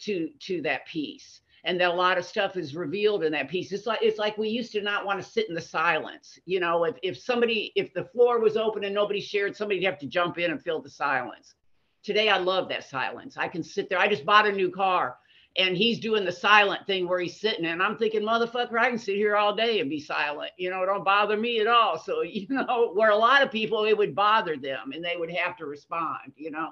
[0.01, 3.73] to to that peace and that a lot of stuff is revealed in that piece.
[3.73, 6.61] It's like it's like we used to not want to sit in the silence you
[6.61, 6.85] know?
[6.85, 10.39] If, if somebody if the floor was open and nobody shared somebody'd have to jump
[10.39, 11.55] in and fill the silence.
[12.03, 13.37] Today i love that silence.
[13.37, 15.17] I can sit there i just bought a new car
[15.57, 18.99] and he's doing the silent thing where he's sitting and i'm thinking motherfucker i can
[18.99, 20.83] sit here all day and be silent you know?
[20.83, 21.99] It don't bother me at all.
[21.99, 25.31] So you know where a lot of people it would bother them and they would
[25.31, 26.71] have to respond you know?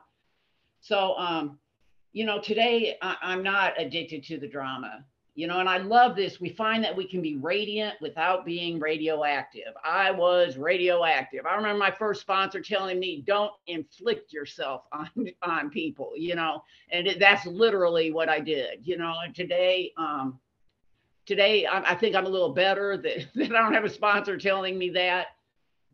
[0.80, 1.58] So um
[2.12, 5.04] you know today I, i'm not addicted to the drama
[5.38, 6.40] you know and i love this.
[6.40, 9.72] We find that we can be radiant without being radioactive.
[9.84, 11.46] I was radioactive.
[11.46, 15.08] I remember my first sponsor telling me don't inflict yourself on
[15.42, 19.92] on people you know and it, that's literally what i did you know and today
[19.96, 20.40] um
[21.24, 24.36] today I, I think i'm a little better that, that i don't have a sponsor
[24.36, 25.28] telling me that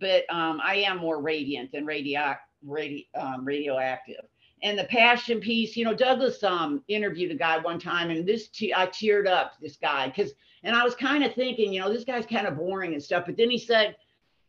[0.00, 4.24] but um i am more radiant than radio, radio um, radioactive
[4.64, 8.48] and the passion piece you know douglas um interviewed a guy one time and this
[8.48, 10.32] te- i teared up this guy because
[10.64, 13.24] and i was kind of thinking you know this guy's kind of boring and stuff
[13.26, 13.94] but then he said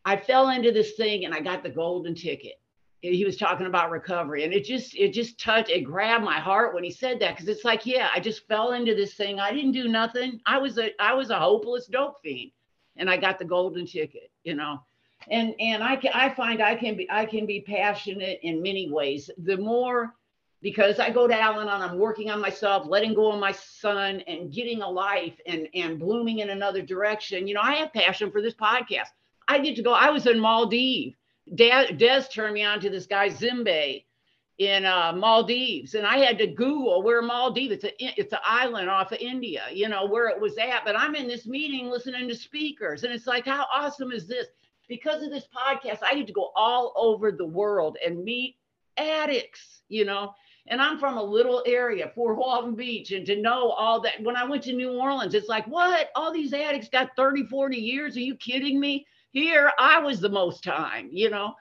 [0.05, 2.59] i fell into this thing and i got the golden ticket.
[3.01, 6.73] He was talking about recovery and it just it just touched it grabbed my heart
[6.73, 9.39] when he said that because it's like yeah i just fell into this thing.
[9.39, 10.39] I didn't do nothing.
[10.47, 12.49] I was a i was a hopeless dope fiend
[12.97, 14.79] and i got the golden ticket you know
[15.29, 18.89] and and I can I find I can be I can be passionate in many
[18.89, 19.29] ways.
[19.37, 20.13] The more
[20.61, 24.51] because I go to Al-Anon, I'm working on myself, letting go of my son and
[24.51, 27.47] getting a life and and blooming in another direction.
[27.47, 29.09] You know, I have passion for this podcast.
[29.47, 29.93] I get to go.
[29.93, 31.15] I was in Maldives.
[31.53, 34.03] Des, Des turned me on to this guy Zimbe
[34.57, 37.73] in uh, Maldives, and I had to Google where Maldives.
[37.73, 39.63] It's a it's an island off of India.
[39.71, 40.83] You know where it was at.
[40.85, 44.47] But I'm in this meeting listening to speakers, and it's like, how awesome is this?
[44.87, 48.57] Because of this podcast, I get to go all over the world and meet
[48.97, 50.33] addicts, you know.
[50.67, 54.21] And I'm from a little area, Fort Walton Beach, and to know all that.
[54.23, 56.09] When I went to New Orleans, it's like, what?
[56.15, 58.17] All these addicts got 30, 40 years.
[58.17, 59.05] Are you kidding me?
[59.31, 61.53] Here, I was the most time, you know.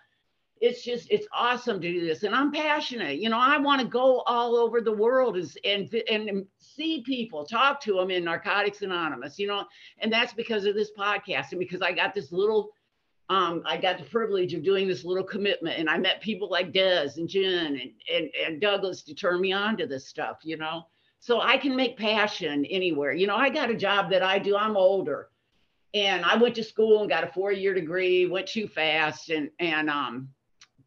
[0.61, 2.22] It's just, it's awesome to do this.
[2.22, 3.18] And I'm passionate.
[3.18, 5.93] You know, I want to go all over the world and, and,
[6.29, 9.66] and see people, talk to them in Narcotics Anonymous, you know.
[9.99, 12.70] And that's because of this podcast and because I got this little
[13.31, 16.72] um, I got the privilege of doing this little commitment and I met people like
[16.72, 20.57] Des and Jen and, and, and Douglas to turn me on to this stuff, you
[20.57, 20.87] know?
[21.20, 23.12] So I can make passion anywhere.
[23.12, 25.31] You know, I got a job that I do, I'm older
[25.95, 29.51] and I went to school and got a four year degree, went too fast and,
[29.59, 30.29] and um,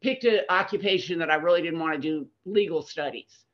[0.00, 3.46] picked an occupation that I really didn't want to do legal studies.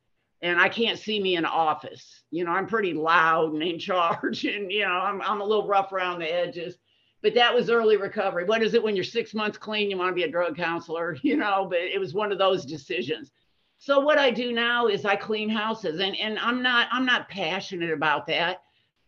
[0.43, 2.25] And I can't see me in office.
[2.31, 5.67] You know, I'm pretty loud and in charge and, you know, I'm, I'm a little
[5.67, 6.77] rough around the edges
[7.25, 8.45] but that was early recovery.
[8.45, 9.89] What is it when you're six months clean?
[9.89, 12.67] You want to be a drug counselor, you know, but it was one of those
[12.67, 13.33] decisions.
[13.79, 17.31] So what I do now is I clean houses and, and I'm not I'm not
[17.31, 18.59] passionate about that,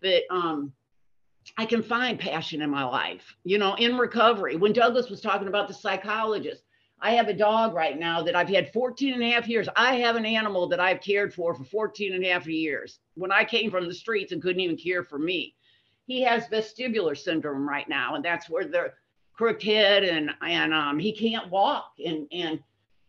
[0.01, 0.73] but um,
[1.59, 4.57] I can find passion in my life, you know, in recovery.
[4.57, 6.63] When Douglas was talking about the psychologist,
[7.01, 9.69] I have a dog right now that I've had 14 and a half years.
[9.77, 13.31] I have an animal that I've cared for for 14 and a half years when
[13.31, 15.56] I came from the streets and couldn't even care for me.
[16.07, 18.93] He has vestibular syndrome right now, and that's where the
[19.33, 21.93] crooked head and and um, he can't walk.
[22.05, 22.61] And and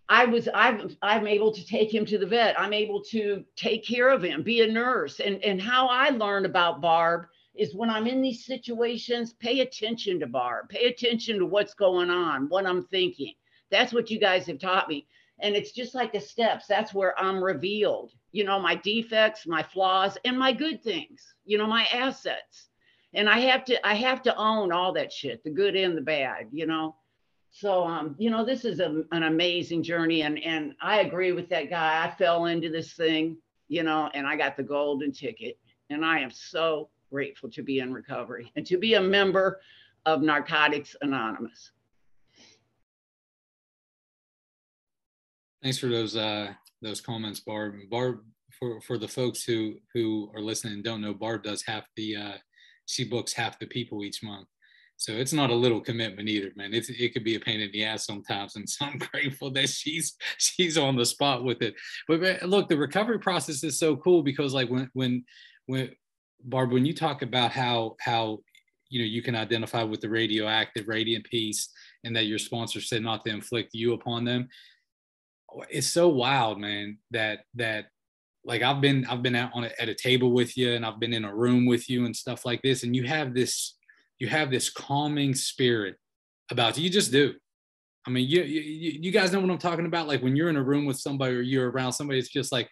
[0.10, 2.60] I was I'm I'm able to take him to the vet.
[2.60, 5.20] I'm able to take care of him, be a nurse.
[5.20, 10.20] And and how I learned about Barb is when I'm in these situations, pay attention
[10.20, 13.34] to Barb, pay attention to what's going on, what I'm thinking.
[13.72, 15.08] That's what you guys have taught me.
[15.40, 16.68] And it's just like the steps.
[16.68, 21.58] That's where I'm revealed, you know, my defects, my flaws, and my good things, you
[21.58, 22.67] know, my assets.
[23.18, 26.02] And I have to, I have to own all that shit, the good and the
[26.02, 26.96] bad, you know.
[27.50, 31.50] So, um, you know, this is a, an amazing journey, and and I agree with
[31.50, 32.06] that guy.
[32.06, 33.38] I fell into this thing,
[33.68, 35.58] you know, and I got the golden ticket,
[35.90, 39.62] and I am so grateful to be in recovery and to be a member
[40.06, 41.72] of Narcotics Anonymous.
[45.64, 46.54] Thanks for those uh,
[46.84, 47.74] those comments, Barb.
[47.90, 48.20] Barb,
[48.60, 52.16] for for the folks who who are listening and don't know, Barb does half the
[52.16, 52.38] uh,
[52.88, 54.48] she books half the people each month.
[55.00, 56.74] So it's not a little commitment either, man.
[56.74, 59.70] It's, it could be a pain in the ass sometimes, and so I'm grateful that
[59.70, 61.76] she's she's on the spot with it.
[62.08, 65.24] But look, the recovery process is so cool because like when when
[65.68, 65.92] when
[66.44, 68.40] Barb, when you talk about how how
[68.90, 71.70] you know you can identify with the radioactive radiant piece
[72.04, 74.48] and that your sponsor said not to inflict you upon them,
[75.70, 76.98] it's so wild, man.
[77.12, 77.86] That that
[78.48, 81.00] like I've been I've been out on a, at a table with you and I've
[81.00, 83.76] been in a room with you and stuff like this, and you have this
[84.20, 85.96] you have this calming spirit
[86.50, 86.86] about you.
[86.86, 87.34] You just do.
[88.08, 90.08] I mean, you, you you guys know what I'm talking about.
[90.08, 92.70] Like when you're in a room with somebody or you're around somebody, it's just like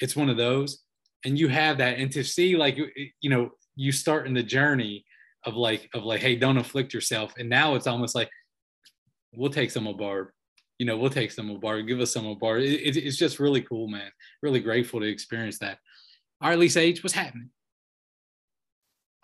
[0.00, 0.84] it's one of those
[1.24, 2.78] and you have that and to see like
[3.20, 5.04] you know you start in the journey
[5.44, 8.30] of like of like hey don't afflict yourself and now it's almost like
[9.34, 10.28] we'll take some of barb
[10.78, 13.16] you know we'll take some of barb give us some of barb it, it, it's
[13.16, 14.10] just really cool man.
[14.42, 15.78] Really grateful to experience that.
[16.40, 17.50] All right lisa h what's happening?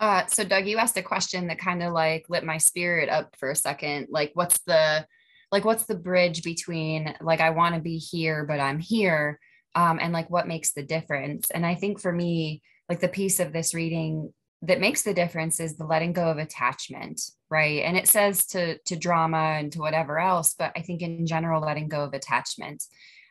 [0.00, 3.36] Uh, so Doug, you asked a question that kind of like lit my spirit up
[3.38, 4.08] for a second.
[4.10, 5.06] Like, what's the
[5.52, 9.38] like what's the bridge between like I want to be here, but I'm here,
[9.74, 11.50] um, and like what makes the difference?
[11.50, 14.32] And i think for me like the piece of this reading
[14.66, 17.20] that makes the difference is the letting go of attachment
[17.54, 17.84] right?
[17.84, 21.62] And it says to to drama and to whatever else but i think in general
[21.62, 22.82] letting go of attachment.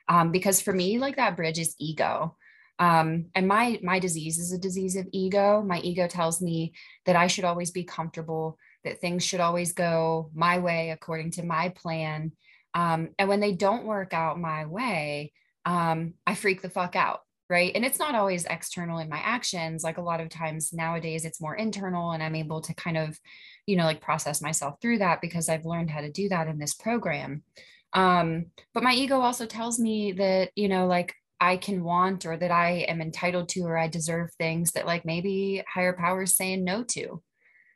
[0.08, 2.38] Um, because for me like that bridge is ego.
[2.80, 5.62] Um, and my my disease is a disease of ego.
[5.62, 6.74] My ego tells me
[7.06, 11.44] that i should always be comfortable that things should always go my way according to
[11.44, 12.32] my plan.
[12.74, 15.34] Um, and when they don't work out my way
[15.66, 17.22] um, I freak the fuck out.
[17.50, 17.72] Right.
[17.76, 19.84] And it's not always external in my actions.
[19.84, 23.20] Like a lot of times nowadays, it's more internal, and I'm able to kind of,
[23.68, 26.58] you know, like process myself through that because I've learned how to do that in
[26.58, 27.44] this program.
[27.92, 32.38] Um, but my ego also tells me that, you know, like I can want or
[32.38, 36.64] that I am entitled to or I deserve things that like maybe higher powers saying
[36.64, 37.22] no to,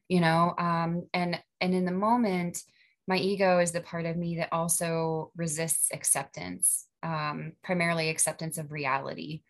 [0.07, 0.55] you know.
[0.57, 2.57] Um, and and in the moment,
[3.05, 8.71] my ego is the part of me that also resists acceptance um, primarily acceptance of
[8.71, 9.41] reality.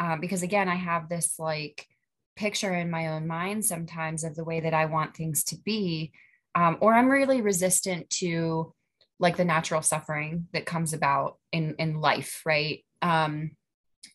[0.00, 1.86] Um, because again, I have this like
[2.34, 6.12] picture in my own mind sometimes of the way that I want things to be,
[6.54, 8.74] um, or I'm really resistant to
[9.18, 12.82] like the natural suffering that comes about in in life, right?
[13.02, 13.52] Um,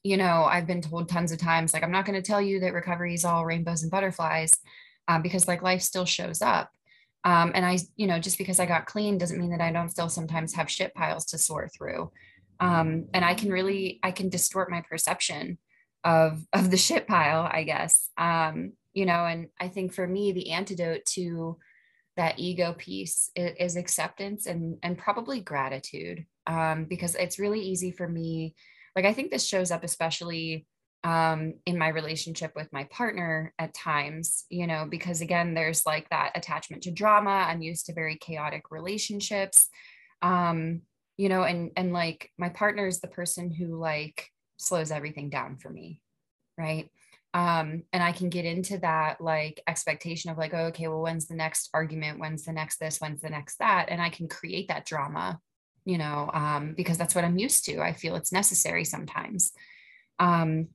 [0.04, 2.60] you know, I've been told tons of times, like, I'm not going to tell you
[2.62, 4.52] that recovery is all rainbows and butterflies,
[5.08, 6.72] um, because like life still shows up.
[7.24, 9.90] Um, and I, you know, just because I got clean doesn't mean that I don't
[9.90, 12.12] still sometimes have shit piles to sort through
[12.60, 15.58] um, and i can really i can distort my perception
[16.06, 20.32] of of the shit pile i guess um, you know and i think for me
[20.32, 21.58] the antidote to
[22.16, 27.92] that ego piece is, is acceptance and and probably gratitude um, because it's really easy
[27.92, 28.56] for me
[28.96, 30.66] like i think this shows up especially
[31.04, 36.10] um, in my relationship with my partner at times, you know, because again, there's like
[36.10, 37.46] that attachment to drama.
[37.48, 39.68] I'm used to very chaotic relationships.
[40.24, 40.82] Um,
[41.18, 45.58] you know and and like my partner is the person who like slows everything down
[45.58, 46.02] for me
[46.58, 46.90] right?
[47.34, 51.28] Um and i can get into that like expectation of like oh, okay well when's
[51.28, 52.20] the next argument?
[52.20, 53.00] When's the next this?
[53.00, 53.88] When's the next that?
[53.90, 55.40] And i can create that drama
[55.84, 57.82] you know um because that's what i'm used to.
[57.82, 59.52] I feel it's necessary sometimes.
[60.20, 60.70] Um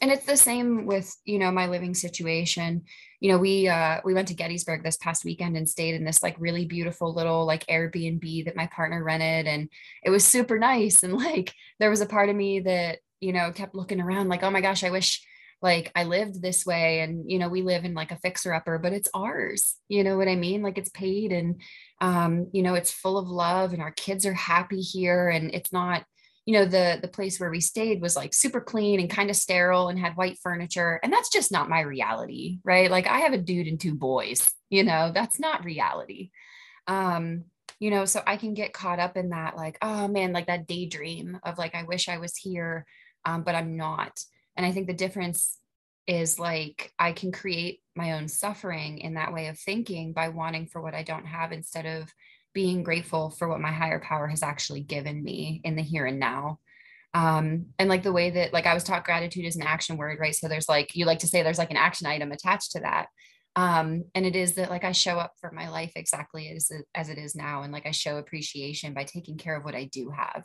[0.00, 2.82] and it's the same with you know my living situation.
[3.20, 6.22] You know we uh we went to gettysburg this past weekend and stayed in this
[6.22, 9.46] like really beautiful little like airbnb that my partner rented.
[9.46, 9.68] And
[10.02, 11.02] it was super nice.
[11.02, 14.42] And like there was a part of me that you know kept looking around like
[14.42, 15.24] oh my gosh i wish
[15.62, 17.00] like I lived this way.
[17.00, 20.18] And you know we live in like a fixer upper but it's ours you know
[20.18, 20.62] what I mean?
[20.62, 21.62] Like it's paid and
[22.00, 25.72] um you know it's full of love and our kids are happy here and it's
[25.72, 26.04] not
[26.44, 29.36] you know the the place where we stayed was like super clean and kind of
[29.36, 30.98] sterile and had white furniture.
[31.02, 32.90] And that's just not my reality right?
[32.90, 35.12] Like I have a dude and two boys you know?
[35.14, 36.30] That's not reality.
[36.88, 37.44] Um
[37.78, 40.66] you know so I can get caught up in that like oh man like that
[40.66, 42.86] daydream of like I wish I was here
[43.24, 44.18] um, but I'm not
[44.56, 45.58] and I think the difference
[46.06, 50.66] is like I can create my own suffering in that way of thinking by wanting
[50.66, 52.12] for what I don't have instead of
[52.54, 56.18] being grateful for what my higher power has actually given me in the here and
[56.18, 56.58] now.
[57.14, 60.18] Um, and like the way that like I was taught gratitude is an action word,
[60.18, 60.34] right?
[60.34, 63.06] So there's like you like to say there's like an action item attached to that.
[63.54, 66.86] Um, and it is that like I show up for my life exactly as it,
[66.94, 69.84] as it is now, and like I show appreciation by taking care of what I
[69.84, 70.44] do have.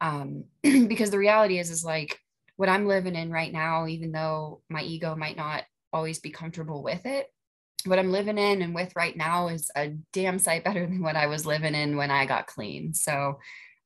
[0.00, 2.18] Um, because the reality is is like
[2.56, 6.82] what I'm living in right now, even though my ego might not always be comfortable
[6.82, 7.26] with it,
[7.84, 11.16] what I'm living in and with right now is a damn sight better than what
[11.16, 12.94] I was living in when I got clean.
[12.94, 13.38] So,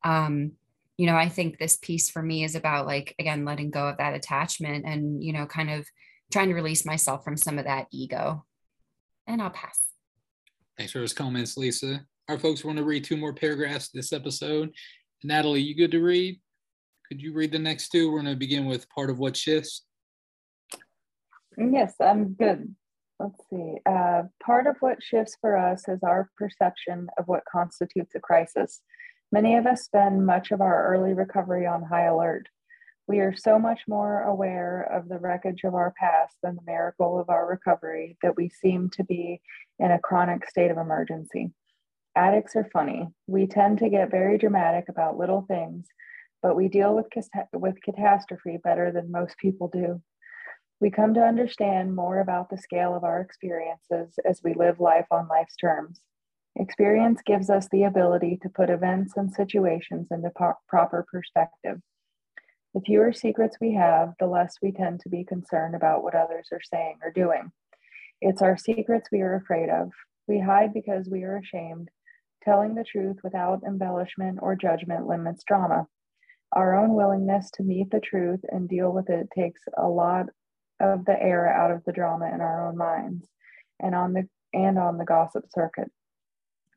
[0.05, 0.53] um,
[0.97, 3.99] you know, I think this piece for me is about like, again, letting go of
[3.99, 5.87] that attachment and, you know, kind of
[6.31, 8.45] trying to release myself from some of that ego.
[9.27, 9.79] And I'll pass.
[10.77, 12.05] Thanks for those comments, Lisa.
[12.29, 14.71] Our folks want to read two more paragraphs this episode.
[15.23, 16.41] Natalie, you good to read?
[17.09, 18.11] Could you read the next two?
[18.11, 19.83] We're going to begin with part of what shifts.
[21.59, 22.75] Yes, I'm good.
[23.19, 23.77] Let's see.
[23.85, 28.81] Uh, part of what shifts for us is our perception of what constitutes a crisis.
[29.31, 32.49] Many of us spend much of our early recovery on high alert.
[33.07, 37.21] We are so much more aware of the wreckage of our past than the miracle
[37.21, 39.43] of our recovery that we seem to be
[39.79, 41.51] in a chronic state of emergency.
[42.17, 43.09] Addicts are funny.
[43.27, 45.87] We tend to get very dramatic about little things
[46.43, 47.07] but we deal with,
[47.53, 50.01] with catastrophe better than most people do.
[50.81, 55.07] We come to understand more about the scale of our experiences as we live life
[55.11, 56.01] on life's terms.
[56.57, 61.81] Experience gives us the ability to put events and situations into po- proper perspective.
[62.75, 66.49] The fewer secrets we have, the less we tend to be concerned about what others
[66.53, 67.53] are saying or doing.
[68.23, 69.91] It's our secrets we are afraid of.
[70.27, 71.91] We hide because we are ashamed.
[72.43, 75.87] Telling the truth without embellishment or judgment limits drama.
[76.53, 80.27] Our own willingness to meet the truth and deal with it takes a lot
[80.81, 83.29] of the air out of the drama in our own minds
[83.79, 85.91] and on the and on the gossip circuit.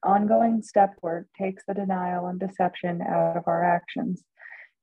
[0.04, 4.24] Ongoing step work takes the denial and deception out of our actions.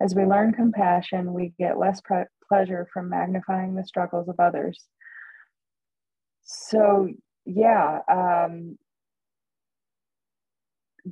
[0.00, 4.86] As we learn compassion, we get less pre- pleasure from magnifying the struggles of others.
[6.42, 7.10] So,
[7.44, 8.78] yeah, um,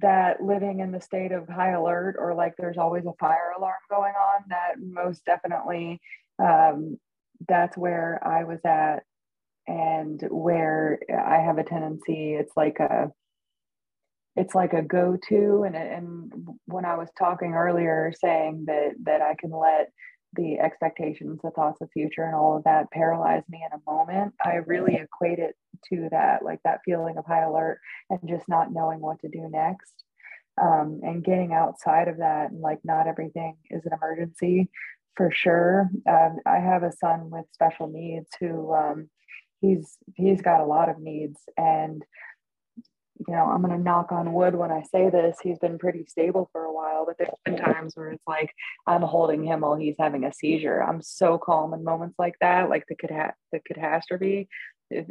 [0.01, 3.75] that living in the state of high alert or like there's always a fire alarm
[3.91, 6.01] going on that most definitely
[6.39, 6.99] um,
[7.49, 9.05] that's where i was at
[9.67, 13.13] and where i have a tendency it's like a
[14.39, 15.65] it's like a go-to.
[15.67, 16.33] And, and
[16.67, 19.91] when i was talking earlier saying that that i can let
[20.35, 24.35] the expectations, the thoughts of future, and all of that paralyze me in a moment.
[24.45, 25.57] I really equate it
[25.91, 29.49] to that, like that feeling of high alert and just not knowing what to do
[29.51, 29.93] next.
[30.61, 34.69] Um, and getting outside of that, and like not everything is an emergency
[35.19, 35.91] for sure.
[36.09, 39.09] Um, I have a son with special needs who um,
[39.61, 42.03] he's he's got a lot of needs, and
[43.27, 45.39] you know, I'm going to knock on wood when I say this.
[45.43, 48.53] He's been pretty stable for a while, but there's been times where it's like
[48.87, 50.83] I'm holding him while he's having a seizure.
[50.83, 54.49] I'm so calm in moments like that, like the cat the catastrophe.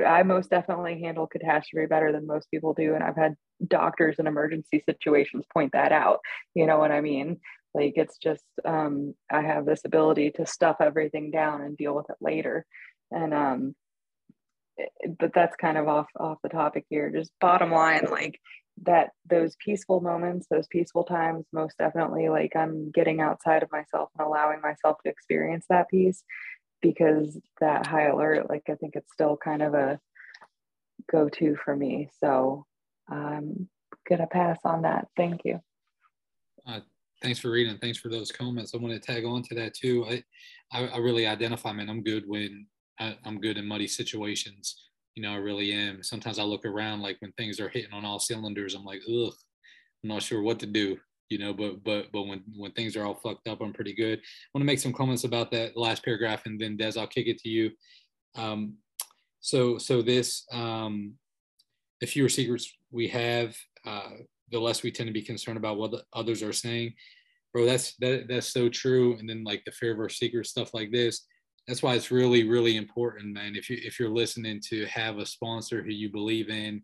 [0.03, 3.35] I most definitely handle catastrophe better than most people do, and I've had
[3.65, 6.19] doctors in emergency situations point that out.
[6.55, 7.39] You know what I mean?
[7.73, 12.09] Like it's just um, I have this ability to stuff everything down and deal with
[12.09, 12.65] it later,
[13.11, 13.75] and um,
[15.19, 17.09] but that's kind of off off the topic here.
[17.09, 18.39] Just bottom line like
[18.83, 24.07] that those peaceful moments those peaceful times most definitely like i'm getting outside of myself
[24.15, 26.23] and allowing myself to experience that peace
[26.83, 29.99] because that high alert like i think it's still kind of a
[31.11, 32.09] go-to for me.
[32.19, 32.65] So
[33.09, 33.69] i'm
[34.09, 35.07] gonna pass on that.
[35.15, 35.59] Thank you.
[36.65, 36.81] Uh,
[37.21, 37.77] thanks for reading.
[37.77, 38.73] Thanks for those comments.
[38.73, 40.05] I want to tag on to that too.
[40.05, 40.23] I
[40.71, 42.67] i, I really identify man i'm good when
[42.99, 44.89] I, am good in muddy situations.
[45.15, 46.03] You know, I really am.
[46.03, 49.33] Sometimes I look around like when things are hitting on all cylinders, I'm like, ugh,
[50.03, 50.97] I'm not sure what to do.
[51.29, 54.19] You know, but but but when when things are all fucked up, I'm pretty good.
[54.19, 57.27] I want to make some comments about that last paragraph, and then Des, I'll kick
[57.27, 57.71] it to you.
[58.35, 58.75] Um,
[59.41, 61.15] so so this um,
[61.99, 64.11] the fewer secrets we have, uh,
[64.51, 66.93] the less we tend to be concerned about what others are saying.
[67.53, 69.17] Bro, that's that that's so true.
[69.17, 71.25] And then like the fear of our secret stuff like this
[71.67, 75.25] that's why it's really really important man if you if you're listening to have a
[75.25, 76.81] sponsor who you believe in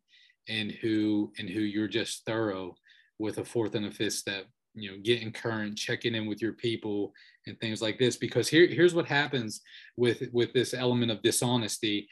[0.50, 2.76] and who and who you're just thorough
[3.20, 6.54] with a fourth and a fifth step you know getting current checking in with your
[6.54, 7.14] people
[7.48, 8.18] and things like this.
[8.18, 9.62] Because here here's what happens
[9.98, 12.08] with with this element of dishonesty.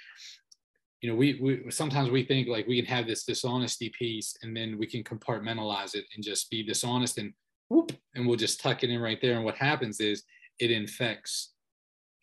[1.02, 4.56] You know we, we sometimes we think like we can have this dishonesty piece and
[4.56, 7.34] then we can compartmentalize it and just be dishonest and
[7.70, 9.36] whoop and we'll just tuck it in right there.
[9.36, 10.24] And what happens is
[10.60, 11.54] it infects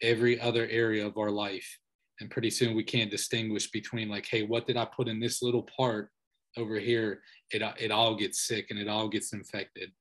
[0.02, 1.78] every other area of our life.
[2.20, 5.40] And pretty soon we can't distinguish between like hey what did i put in this
[5.42, 6.10] little part
[6.56, 7.20] over here?
[7.50, 9.92] It, it all gets sick and it all gets infected.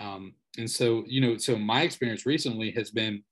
[0.00, 3.22] Um, and so you know so my experience recently has been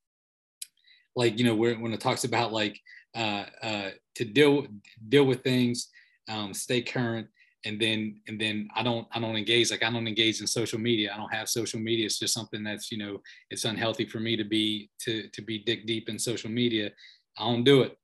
[1.17, 2.79] like you know when it talks about like
[3.15, 4.67] uh, uh, to deal
[5.09, 5.89] deal with things
[6.29, 7.27] um, stay current
[7.67, 10.79] and then and then i don't i don't engage like i don't engage in social
[10.79, 11.13] media.
[11.13, 12.07] I don't have social media.
[12.07, 15.59] It's just something that's you know it's unhealthy for me to be to to be
[15.59, 16.91] dick deep in social media.
[17.39, 17.97] I don't do it.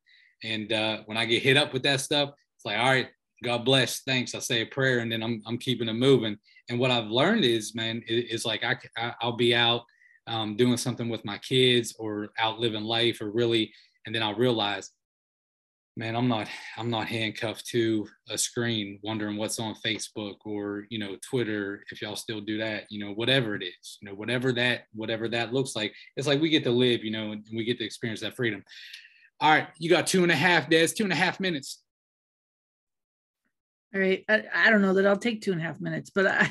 [0.44, 3.08] And uh, when I get hit up with that stuff, it's like, all right,
[3.42, 4.34] God bless, thanks.
[4.34, 6.36] I say a prayer, and then I'm I'm keeping it moving.
[6.68, 9.82] And what I've learned is, man, is like I, I will be out
[10.26, 13.72] um, doing something with my kids or out living life or really,
[14.04, 14.90] and then I'll realize,
[15.96, 20.98] man, I'm not I'm not handcuffed to a screen wondering what's on Facebook or you
[20.98, 24.52] know Twitter if y'all still do that, you know whatever it is, you know whatever
[24.52, 25.92] that whatever that looks like.
[26.16, 28.62] It's like we get to live, you know, and we get to experience that freedom.
[29.40, 31.82] All right, you got two and a half, Des, two and a half minutes.
[33.94, 34.24] All right.
[34.28, 36.50] I, I don't know that I'll take two and a half minutes, but I,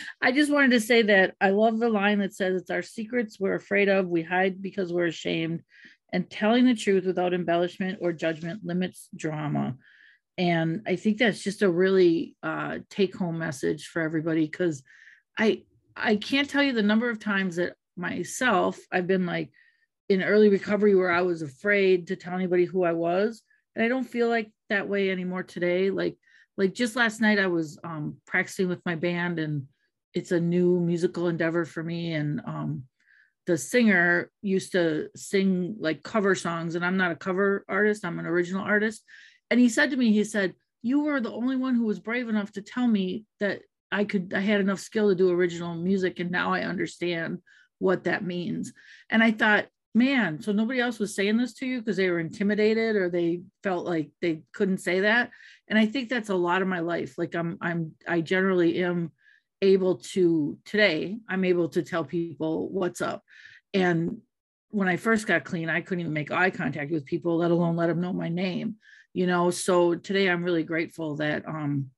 [0.20, 3.38] I just wanted to say that I love the line that says it's our secrets
[3.38, 5.62] we're afraid of, we hide because we're ashamed,
[6.14, 9.74] and telling the truth without embellishment or judgment limits drama.
[10.38, 14.84] And I think that's just a really uh, take home message for everybody because
[15.36, 15.64] I
[15.96, 19.50] I can't tell you the number of times that myself I've been like,
[20.08, 23.42] in early recovery where I was afraid to tell anybody who I was.
[23.74, 25.90] And I don't feel like that way anymore today.
[25.90, 26.16] Like,
[26.56, 29.66] like just last night I was um, practicing with my band and
[30.12, 32.12] it's a new musical endeavor for me.
[32.12, 32.84] And um,
[33.46, 38.18] the singer used to sing like cover songs and I'm not a cover artist, I'm
[38.18, 39.02] an original artist.
[39.50, 42.28] And he said to me, he said, you were the only one who was brave
[42.28, 46.20] enough to tell me that I could, I had enough skill to do original music.
[46.20, 47.38] And now I understand
[47.78, 48.72] what that means.
[49.10, 52.18] And I thought, man, so nobody else was saying this to you because they were
[52.18, 55.30] intimidated or they felt like they couldn't say that.
[55.68, 57.16] And I think that's a lot of my life.
[57.16, 59.12] Like I'm, I'm, I generally am
[59.62, 63.22] able to today, I'm able to tell people what's up.
[63.72, 64.18] And
[64.70, 67.76] when I first got clean, I couldn't even make eye contact with people, let alone
[67.76, 68.76] let them know my name,
[69.12, 69.50] you know?
[69.50, 71.90] So today I'm really grateful that, um,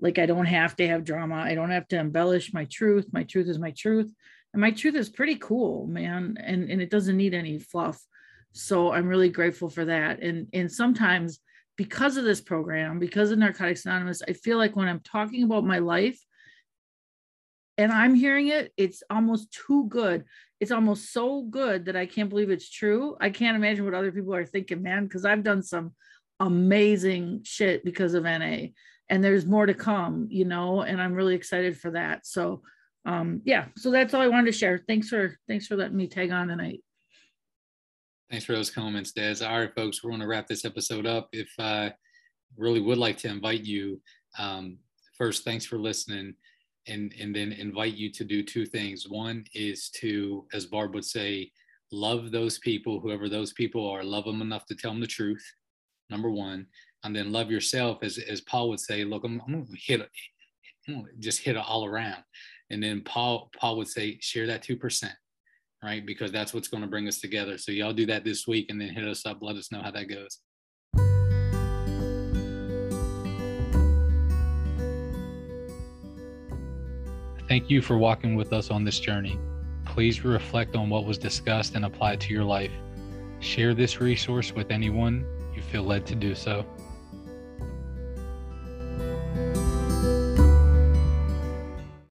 [0.00, 1.36] like I don't have to have drama.
[1.36, 3.08] I don't have to embellish my truth.
[3.12, 4.12] My truth is my truth
[4.52, 8.00] and my truth is pretty cool man and and it doesn't need any fluff
[8.52, 11.40] so i'm really grateful for that and and sometimes
[11.76, 15.64] because of this program because of narcotics anonymous i feel like when i'm talking about
[15.64, 16.18] my life
[17.78, 20.24] and i'm hearing it it's almost too good
[20.60, 24.12] it's almost so good that i can't believe it's true i can't imagine what other
[24.12, 25.92] people are thinking man because i've done some
[26.40, 28.66] amazing shit because of na
[29.08, 32.60] and there's more to come you know and i'm really excited for that so
[33.08, 34.78] um, yeah, so that's all I wanted to share.
[34.86, 36.80] Thanks for thanks for letting me tag on tonight.
[38.30, 39.42] Thanks for those comments, Des.
[39.42, 41.30] All right, folks, we're going to wrap this episode up.
[41.32, 41.94] If I
[42.58, 44.02] really would like to invite you,
[44.38, 44.76] um,
[45.16, 46.34] first, thanks for listening,
[46.88, 49.08] and and then invite you to do two things.
[49.08, 51.50] One is to, as Barb would say,
[51.92, 55.44] love those people, whoever those people are, love them enough to tell them the truth.
[56.10, 56.66] Number one,
[57.04, 59.04] and then love yourself, as as Paul would say.
[59.04, 60.00] Look, I'm, I'm to hit,
[60.88, 62.22] I'm gonna just hit it all around.
[62.70, 65.14] And then Paul Paul would say, share that two percent,
[65.82, 66.04] right?
[66.04, 67.58] Because that's what's going to bring us together.
[67.58, 69.38] So y'all do that this week, and then hit us up.
[69.40, 70.38] Let us know how that goes.
[77.48, 79.38] Thank you for walking with us on this journey.
[79.86, 82.70] Please reflect on what was discussed and apply it to your life.
[83.40, 85.24] Share this resource with anyone
[85.56, 86.66] you feel led to do so.